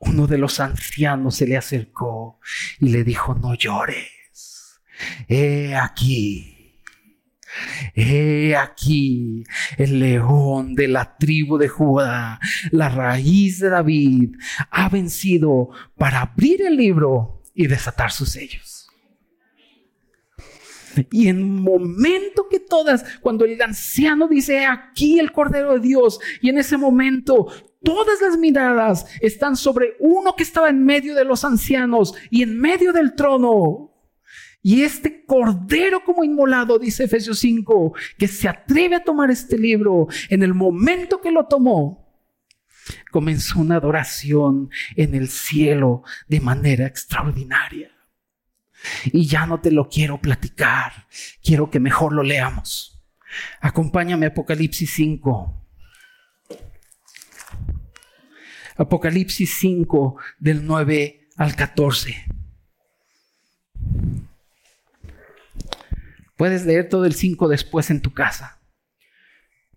[0.01, 2.39] uno de los ancianos se le acercó
[2.79, 4.81] y le dijo, no llores.
[5.27, 6.75] He aquí,
[7.95, 9.43] he aquí
[9.77, 12.39] el león de la tribu de Judá,
[12.71, 14.35] la raíz de David,
[14.69, 18.89] ha vencido para abrir el libro y desatar sus sellos.
[21.11, 26.49] Y en momento que todas, cuando el anciano dice aquí el Cordero de Dios, y
[26.49, 27.47] en ese momento
[27.84, 32.59] todas las miradas están sobre uno que estaba en medio de los ancianos y en
[32.59, 33.91] medio del trono.
[34.63, 40.07] Y este cordero como inmolado, dice Efesios 5, que se atreve a tomar este libro,
[40.29, 42.15] en el momento que lo tomó,
[43.11, 47.91] comenzó una adoración en el cielo de manera extraordinaria.
[49.05, 51.07] Y ya no te lo quiero platicar,
[51.43, 53.03] quiero que mejor lo leamos.
[53.61, 55.61] Acompáñame a Apocalipsis 5.
[58.82, 62.25] Apocalipsis 5 del 9 al 14.
[66.36, 68.59] Puedes leer todo el 5 después en tu casa.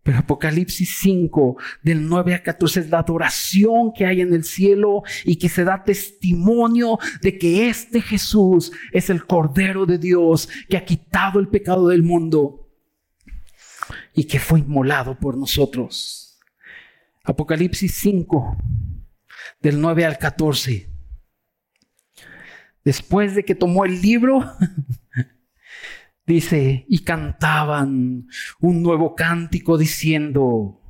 [0.02, 5.02] Pero Apocalipsis 5, del 9 a 14, es la adoración que hay en el cielo
[5.24, 10.78] y que se da testimonio de que este Jesús es el Cordero de Dios que
[10.78, 12.70] ha quitado el pecado del mundo
[14.14, 16.38] y que fue inmolado por nosotros.
[17.24, 18.58] Apocalipsis 5,
[19.64, 20.88] del 9 al 14.
[22.84, 24.44] Después de que tomó el libro,
[26.26, 30.80] Dice, y cantaban un nuevo cántico diciendo,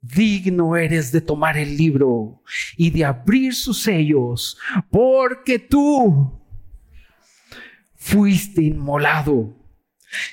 [0.00, 2.40] digno eres de tomar el libro
[2.76, 4.56] y de abrir sus sellos,
[4.88, 6.40] porque tú
[7.96, 9.59] fuiste inmolado.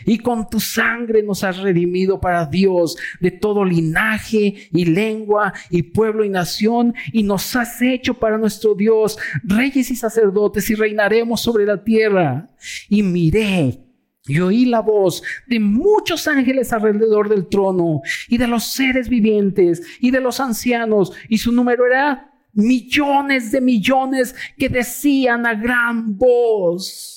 [0.05, 5.83] Y con tu sangre nos has redimido para Dios de todo linaje y lengua y
[5.83, 6.95] pueblo y nación.
[7.11, 12.49] Y nos has hecho para nuestro Dios reyes y sacerdotes y reinaremos sobre la tierra.
[12.89, 13.87] Y miré
[14.27, 19.81] y oí la voz de muchos ángeles alrededor del trono y de los seres vivientes
[20.01, 21.13] y de los ancianos.
[21.29, 27.16] Y su número era millones de millones que decían a gran voz.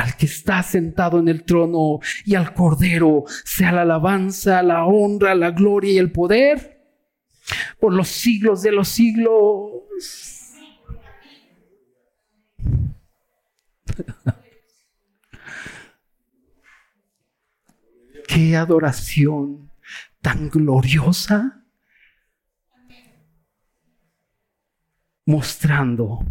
[0.00, 5.34] al que está sentado en el trono y al cordero, sea la alabanza, la honra,
[5.34, 6.80] la gloria y el poder
[7.78, 9.82] por los siglos de los siglos.
[18.28, 19.70] qué adoración
[20.20, 21.56] tan gloriosa.
[25.26, 26.24] Mostrando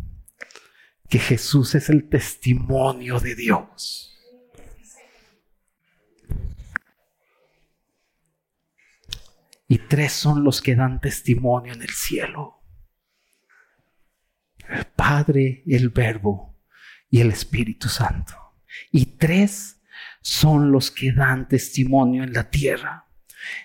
[1.09, 4.05] que Jesús es el testimonio de Dios.
[9.67, 12.63] Y tres son los que dan testimonio en el cielo.
[14.67, 16.59] El Padre, el Verbo
[17.09, 18.35] y el Espíritu Santo.
[18.91, 19.81] Y tres
[20.21, 23.07] son los que dan testimonio en la tierra.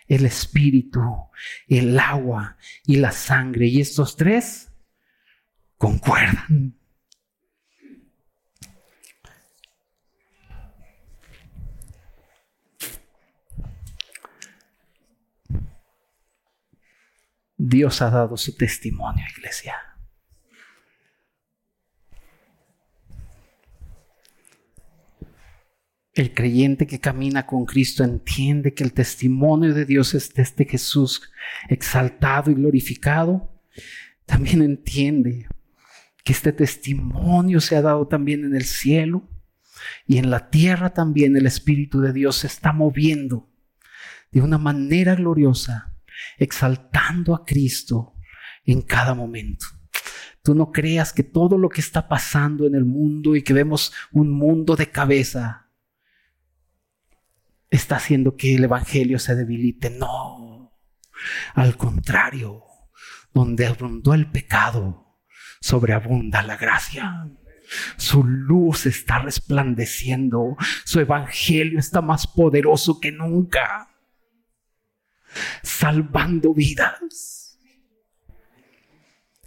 [0.06, 1.00] El espíritu,
[1.66, 3.66] el agua y la sangre.
[3.66, 4.70] Y estos tres
[5.76, 6.78] concuerdan.
[17.66, 19.74] Dios ha dado su testimonio, iglesia.
[26.12, 30.66] El creyente que camina con Cristo entiende que el testimonio de Dios es de este
[30.66, 31.22] Jesús
[31.68, 33.50] exaltado y glorificado.
[34.26, 35.48] También entiende
[36.22, 39.26] que este testimonio se ha dado también en el cielo
[40.06, 43.50] y en la tierra también el Espíritu de Dios se está moviendo
[44.30, 45.93] de una manera gloriosa,
[46.38, 48.14] exaltando a Cristo
[48.64, 49.66] en cada momento.
[50.42, 53.92] Tú no creas que todo lo que está pasando en el mundo y que vemos
[54.12, 55.70] un mundo de cabeza
[57.70, 59.90] está haciendo que el Evangelio se debilite.
[59.90, 60.72] No,
[61.54, 62.62] al contrario,
[63.32, 65.18] donde abundó el pecado,
[65.60, 67.30] sobreabunda la gracia.
[67.96, 73.88] Su luz está resplandeciendo, su Evangelio está más poderoso que nunca,
[75.62, 77.58] salvando vidas,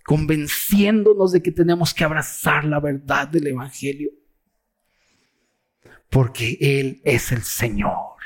[0.04, 4.12] convenciéndonos de que tenemos que abrazar la verdad del Evangelio,
[6.10, 8.18] porque Él es el Señor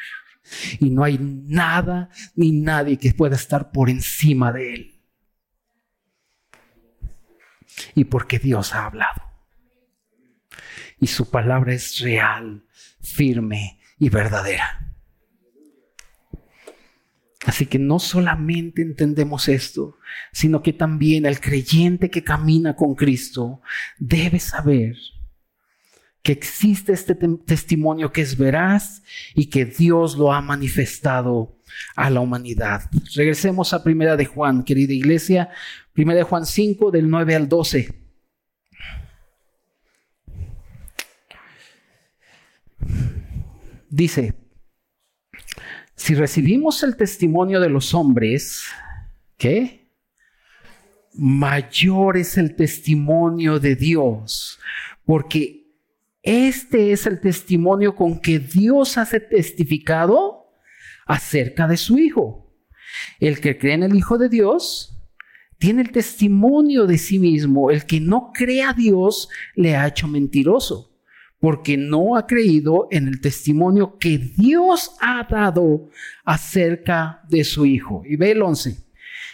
[0.80, 5.02] y no hay nada ni nadie que pueda estar por encima de Él.
[7.96, 9.32] Y porque Dios ha hablado.
[11.00, 12.66] Y su palabra es real,
[13.02, 14.91] firme y verdadera.
[17.46, 19.98] Así que no solamente entendemos esto,
[20.32, 23.62] sino que también el creyente que camina con Cristo
[23.98, 24.96] debe saber
[26.22, 29.02] que existe este testimonio que es veraz
[29.34, 31.58] y que Dios lo ha manifestado
[31.96, 32.84] a la humanidad.
[33.16, 35.50] Regresemos a Primera de Juan, querida iglesia,
[35.94, 38.02] Primera de Juan 5 del 9 al 12.
[43.90, 44.41] Dice,
[46.02, 48.64] si recibimos el testimonio de los hombres,
[49.38, 49.88] ¿qué?
[51.14, 54.60] Mayor es el testimonio de Dios,
[55.06, 55.68] porque
[56.24, 60.48] este es el testimonio con que Dios hace testificado
[61.06, 62.52] acerca de su Hijo.
[63.20, 64.98] El que cree en el Hijo de Dios
[65.60, 67.70] tiene el testimonio de sí mismo.
[67.70, 70.91] El que no cree a Dios le ha hecho mentiroso
[71.42, 75.90] porque no ha creído en el testimonio que Dios ha dado
[76.24, 78.04] acerca de su Hijo.
[78.06, 78.78] Y ve el 11.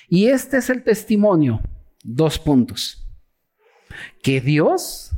[0.10, 1.62] Y este es el testimonio,
[2.01, 3.05] dos puntos,
[4.24, 5.12] que Dios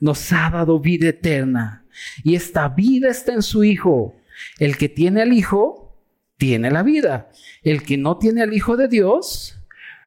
[0.00, 1.80] nos ha dado vida eterna
[2.24, 4.16] y esta vida está en su Hijo.
[4.58, 6.02] El que tiene al Hijo,
[6.36, 7.30] tiene la vida.
[7.62, 9.60] El que no tiene al Hijo de Dios,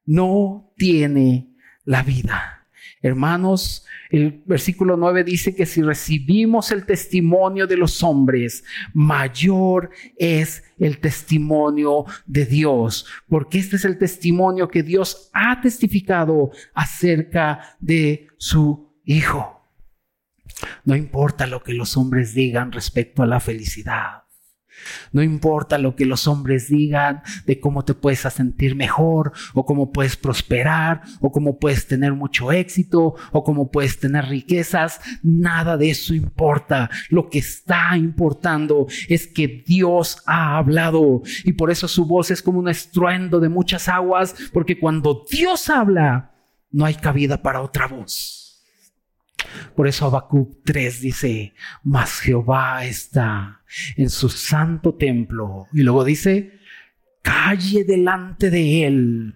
[0.04, 2.66] no tiene la vida.
[3.02, 3.84] Hermanos,
[4.14, 10.98] el versículo 9 dice que si recibimos el testimonio de los hombres, mayor es el
[10.98, 18.92] testimonio de Dios, porque este es el testimonio que Dios ha testificado acerca de su
[19.06, 19.68] Hijo.
[20.84, 24.23] No importa lo que los hombres digan respecto a la felicidad.
[25.12, 29.92] No importa lo que los hombres digan de cómo te puedes sentir mejor o cómo
[29.92, 35.00] puedes prosperar o cómo puedes tener mucho éxito o cómo puedes tener riquezas.
[35.22, 36.90] Nada de eso importa.
[37.10, 42.42] Lo que está importando es que Dios ha hablado y por eso su voz es
[42.42, 46.32] como un estruendo de muchas aguas porque cuando Dios habla
[46.70, 48.44] no hay cabida para otra voz.
[49.76, 53.62] Por eso Habacuc 3 dice, mas Jehová está
[53.96, 55.66] en su santo templo.
[55.72, 56.60] Y luego dice,
[57.22, 59.34] calle delante de él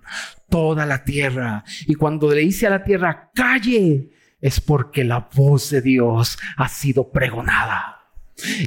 [0.48, 1.64] toda la tierra.
[1.86, 4.10] Y cuando le dice a la tierra, calle,
[4.40, 7.98] es porque la voz de Dios ha sido pregonada.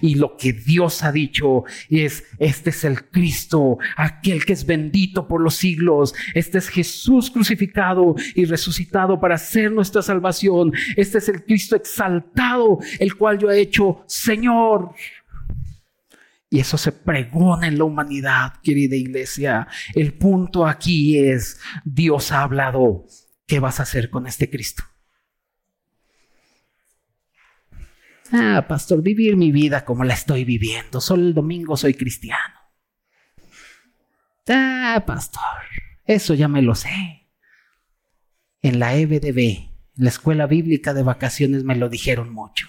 [0.01, 5.27] Y lo que Dios ha dicho es, este es el Cristo, aquel que es bendito
[5.27, 6.13] por los siglos.
[6.33, 10.73] Este es Jesús crucificado y resucitado para ser nuestra salvación.
[10.97, 14.91] Este es el Cristo exaltado, el cual yo he hecho Señor.
[16.53, 19.69] Y eso se pregona en la humanidad, querida iglesia.
[19.95, 23.05] El punto aquí es, Dios ha hablado.
[23.47, 24.83] ¿Qué vas a hacer con este Cristo?
[28.33, 30.99] Ah, pastor, vivir mi vida como la estoy viviendo.
[30.99, 32.59] Solo el domingo soy cristiano.
[34.49, 35.63] Ah, pastor,
[36.03, 37.29] eso ya me lo sé.
[38.61, 42.67] En la EBDB, en la escuela bíblica de vacaciones, me lo dijeron mucho.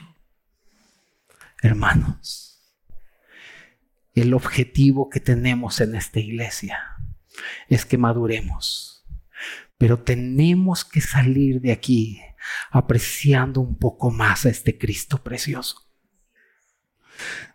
[1.61, 2.52] Hermanos,
[4.15, 6.79] el objetivo que tenemos en esta iglesia
[7.69, 9.07] es que maduremos,
[9.79, 12.21] pero tenemos que salir de aquí
[12.71, 15.89] apreciando un poco más a este Cristo precioso.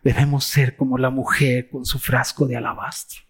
[0.02, 3.22] Debemos ser como la mujer con su frasco de alabastro,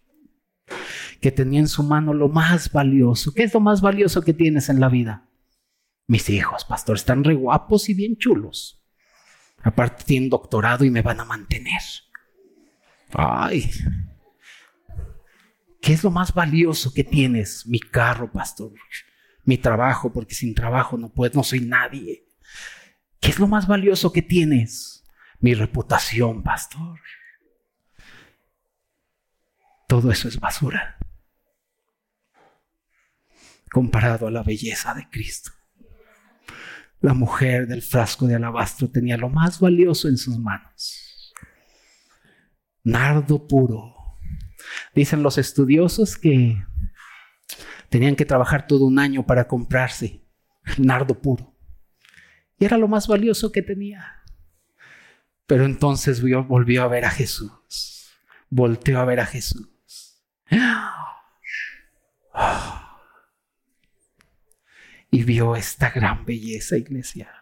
[1.20, 3.32] que tenía en su mano lo más valioso.
[3.34, 5.28] ¿Qué es lo más valioso que tienes en la vida?
[6.06, 8.82] Mis hijos, pastor, están re guapos y bien chulos.
[9.62, 11.80] Aparte tienen doctorado y me van a mantener.
[13.12, 13.70] Ay,
[15.80, 17.66] ¿qué es lo más valioso que tienes?
[17.66, 18.72] Mi carro, pastor
[19.48, 22.26] mi trabajo, porque sin trabajo no puedo, no soy nadie.
[23.18, 25.06] ¿Qué es lo más valioso que tienes?
[25.40, 27.00] Mi reputación, pastor.
[29.88, 30.98] Todo eso es basura
[33.70, 35.52] comparado a la belleza de Cristo.
[37.00, 41.07] La mujer del frasco de alabastro tenía lo más valioso en sus manos.
[42.90, 43.94] Nardo puro.
[44.94, 46.62] Dicen los estudiosos que
[47.88, 50.22] Tenían que trabajar todo un año para comprarse
[50.64, 51.54] el nardo puro.
[52.58, 54.22] Y era lo más valioso que tenía.
[55.46, 58.12] Pero entonces volvió a ver a Jesús.
[58.50, 59.68] Volteó a ver a Jesús.
[65.10, 67.32] Y vio esta gran belleza, iglesia.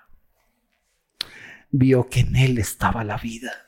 [1.73, 3.66] Vio que en Él estaba la vida.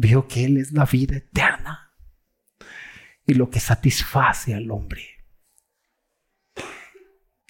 [0.00, 1.92] Vio que Él es la vida eterna
[3.26, 5.26] y lo que satisface al hombre.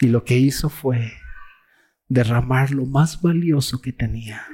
[0.01, 1.13] Y lo que hizo fue
[2.09, 4.47] derramar lo más valioso que tenía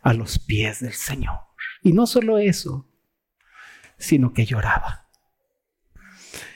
[0.00, 1.40] a los pies del Señor.
[1.82, 2.90] Y no solo eso,
[3.98, 5.10] sino que lloraba.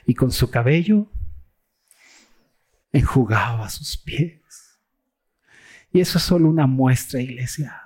[0.07, 1.13] Y con su cabello
[2.91, 4.79] enjugaba sus pies.
[5.93, 7.84] Y eso es solo una muestra, iglesia,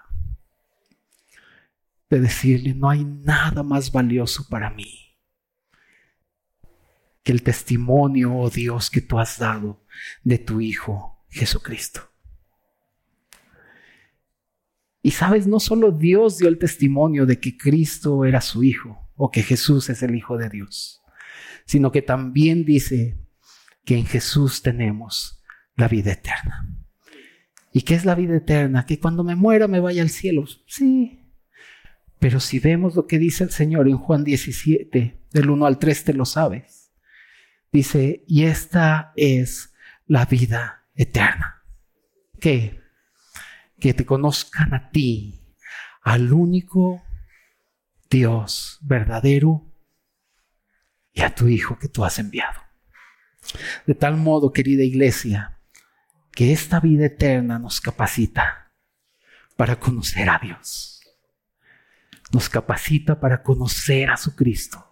[2.11, 5.09] de decirle, no hay nada más valioso para mí
[7.23, 9.85] que el testimonio, oh Dios, que tú has dado
[10.25, 12.01] de tu Hijo Jesucristo.
[15.03, 19.31] Y sabes, no solo Dios dio el testimonio de que Cristo era su Hijo o
[19.31, 21.03] que Jesús es el Hijo de Dios,
[21.67, 23.19] sino que también dice
[23.85, 25.43] que en Jesús tenemos
[25.77, 26.75] la vida eterna.
[27.73, 28.87] ¿Y qué es la vida eterna?
[28.87, 30.47] Que cuando me muera me vaya al cielo.
[30.67, 31.18] Sí.
[32.19, 36.05] Pero si vemos lo que dice el Señor en Juan 17, del 1 al 3,
[36.05, 36.91] te lo sabes.
[37.71, 39.75] Dice, y esta es
[40.07, 41.63] la vida eterna.
[42.41, 42.81] ¿Qué?
[43.79, 45.55] Que te conozcan a ti,
[46.03, 47.03] al único
[48.11, 49.71] Dios verdadero
[51.13, 52.63] y a tu Hijo que tú has enviado.
[53.87, 55.61] De tal modo, querida iglesia,
[56.33, 58.73] que esta vida eterna nos capacita
[59.57, 60.98] para conocer a Dios.
[62.33, 64.85] Nos capacita para conocer a su Cristo.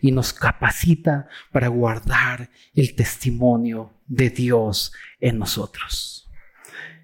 [0.00, 6.30] Y nos capacita para guardar el testimonio de Dios en nosotros.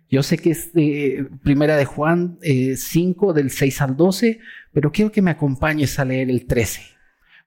[0.09, 4.41] Yo sé que es de primera de Juan 5 eh, del 6 al 12,
[4.73, 6.83] pero quiero que me acompañes a leer el 13,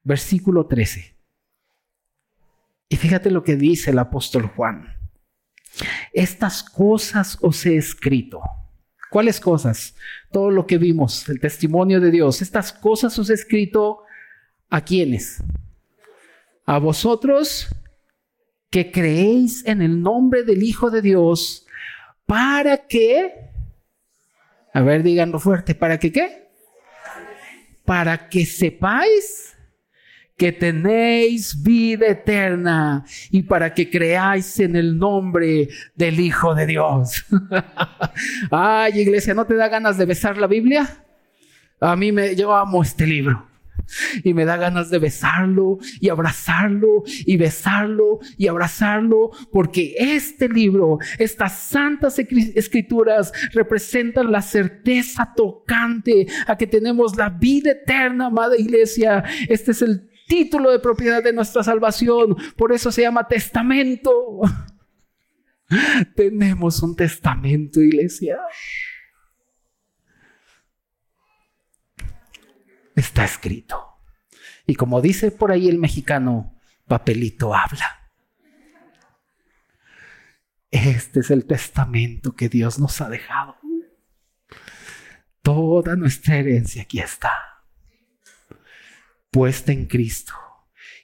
[0.03, 1.13] versículo 13.
[2.87, 4.95] Y fíjate lo que dice el apóstol Juan.
[6.13, 8.41] Estas cosas os he escrito.
[9.13, 9.95] ¿Cuáles cosas?
[10.31, 12.41] Todo lo que vimos, el testimonio de Dios.
[12.41, 13.99] Estas cosas os he escrito
[14.71, 15.43] a quienes?
[16.65, 17.67] A vosotros
[18.71, 21.67] que creéis en el nombre del Hijo de Dios
[22.25, 23.51] para que,
[24.73, 26.47] a ver, díganlo fuerte, ¿para que qué?
[27.85, 29.52] Para que sepáis
[30.37, 37.25] que tenéis vida eterna y para que creáis en el nombre del Hijo de Dios.
[38.51, 41.03] Ay, iglesia, ¿no te da ganas de besar la Biblia?
[41.79, 43.47] A mí me, yo amo este libro.
[44.23, 50.99] Y me da ganas de besarlo y abrazarlo y besarlo y abrazarlo porque este libro,
[51.19, 59.23] estas santas escrituras representan la certeza tocante a que tenemos la vida eterna, amada iglesia.
[59.49, 62.35] Este es el título de propiedad de nuestra salvación.
[62.55, 64.41] Por eso se llama testamento.
[66.15, 68.39] Tenemos un testamento, iglesia.
[72.95, 73.81] Está escrito.
[74.65, 78.11] Y como dice por ahí el mexicano, papelito habla.
[80.71, 83.57] Este es el testamento que Dios nos ha dejado.
[85.41, 87.52] Toda nuestra herencia aquí está
[89.33, 90.33] puesta en Cristo.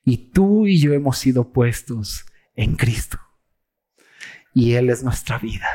[0.06, 2.26] Y tú y yo hemos sido puestos
[2.56, 3.20] en Cristo.
[4.54, 5.68] Y Él es nuestra vida.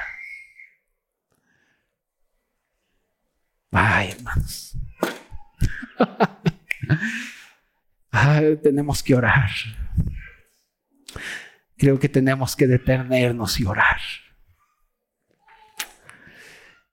[3.70, 4.78] Ay, hermanos.
[8.62, 9.50] Tenemos que orar.
[11.76, 14.00] Creo que tenemos que detenernos y orar.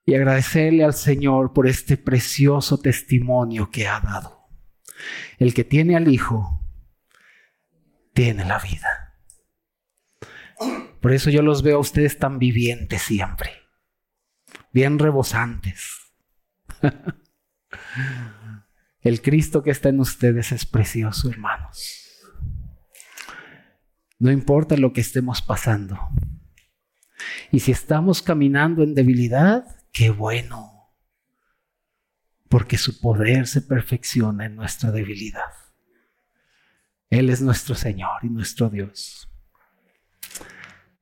[0.04, 4.41] Y agradecerle al Señor por este precioso testimonio que ha dado.
[5.38, 6.62] El que tiene al Hijo,
[8.12, 9.18] tiene la vida.
[11.00, 13.50] Por eso yo los veo a ustedes tan vivientes siempre,
[14.72, 15.98] bien rebosantes.
[19.00, 21.98] El Cristo que está en ustedes es precioso, hermanos.
[24.20, 25.98] No importa lo que estemos pasando.
[27.50, 30.71] Y si estamos caminando en debilidad, qué bueno
[32.52, 35.54] porque su poder se perfecciona en nuestra debilidad.
[37.08, 39.26] Él es nuestro Señor y nuestro Dios.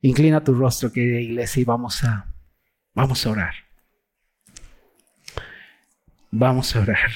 [0.00, 2.32] Inclina tu rostro, querida iglesia, y vamos a,
[2.94, 3.54] vamos a orar.
[6.30, 7.10] Vamos a orar.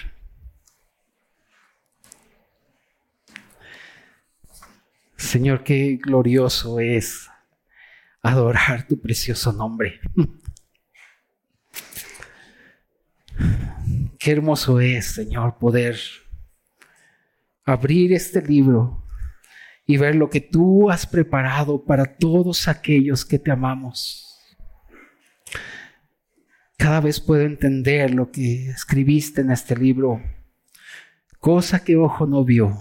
[5.16, 7.30] Señor, qué glorioso es
[8.20, 10.00] adorar tu precioso nombre.
[14.24, 15.98] Qué hermoso es, Señor, poder
[17.62, 19.04] abrir este libro
[19.84, 24.56] y ver lo que tú has preparado para todos aquellos que te amamos.
[26.78, 30.22] Cada vez puedo entender lo que escribiste en este libro,
[31.38, 32.78] cosa que ojo no vio,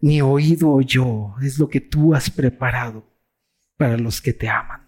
[0.00, 3.04] ni oído oyó, es lo que tú has preparado
[3.76, 4.87] para los que te aman.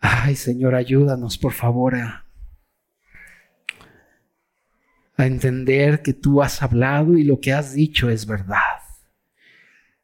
[0.00, 2.24] Ay, Señor, ayúdanos, por favor, a,
[5.16, 8.78] entender que tú has hablado y lo que has dicho es verdad.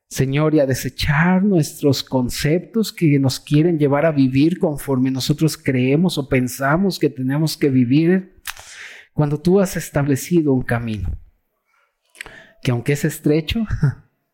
[0.08, 6.18] Señor, y a desechar nuestros conceptos que nos quieren llevar a vivir conforme nosotros creemos
[6.18, 8.40] o pensamos que tenemos que vivir,
[9.12, 11.16] cuando tú has establecido un camino,
[12.62, 13.64] que aunque es estrecho,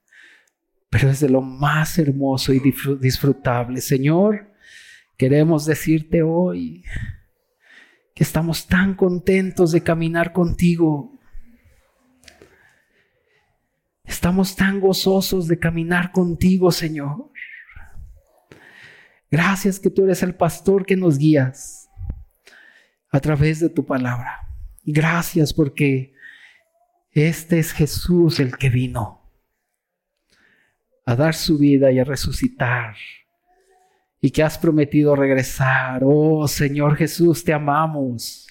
[0.91, 2.61] pero es de lo más hermoso y
[3.01, 3.83] disfrutable.
[3.83, 4.50] Señor,
[5.21, 6.83] queremos decirte hoy
[8.14, 11.21] que estamos tan contentos de caminar contigo
[14.11, 17.31] Estamos tan gozosos de caminar contigo, Señor.
[19.31, 21.89] Gracias que tú eres el pastor que nos guías
[23.11, 24.49] a través de tu palabra.
[24.85, 26.12] Gracias porque
[27.12, 29.31] este es Jesús el que vino
[31.07, 32.97] a dar su vida y a resucitar
[34.21, 36.03] y que has prometido regresar.
[36.05, 38.50] Oh Señor Jesús, te amamos.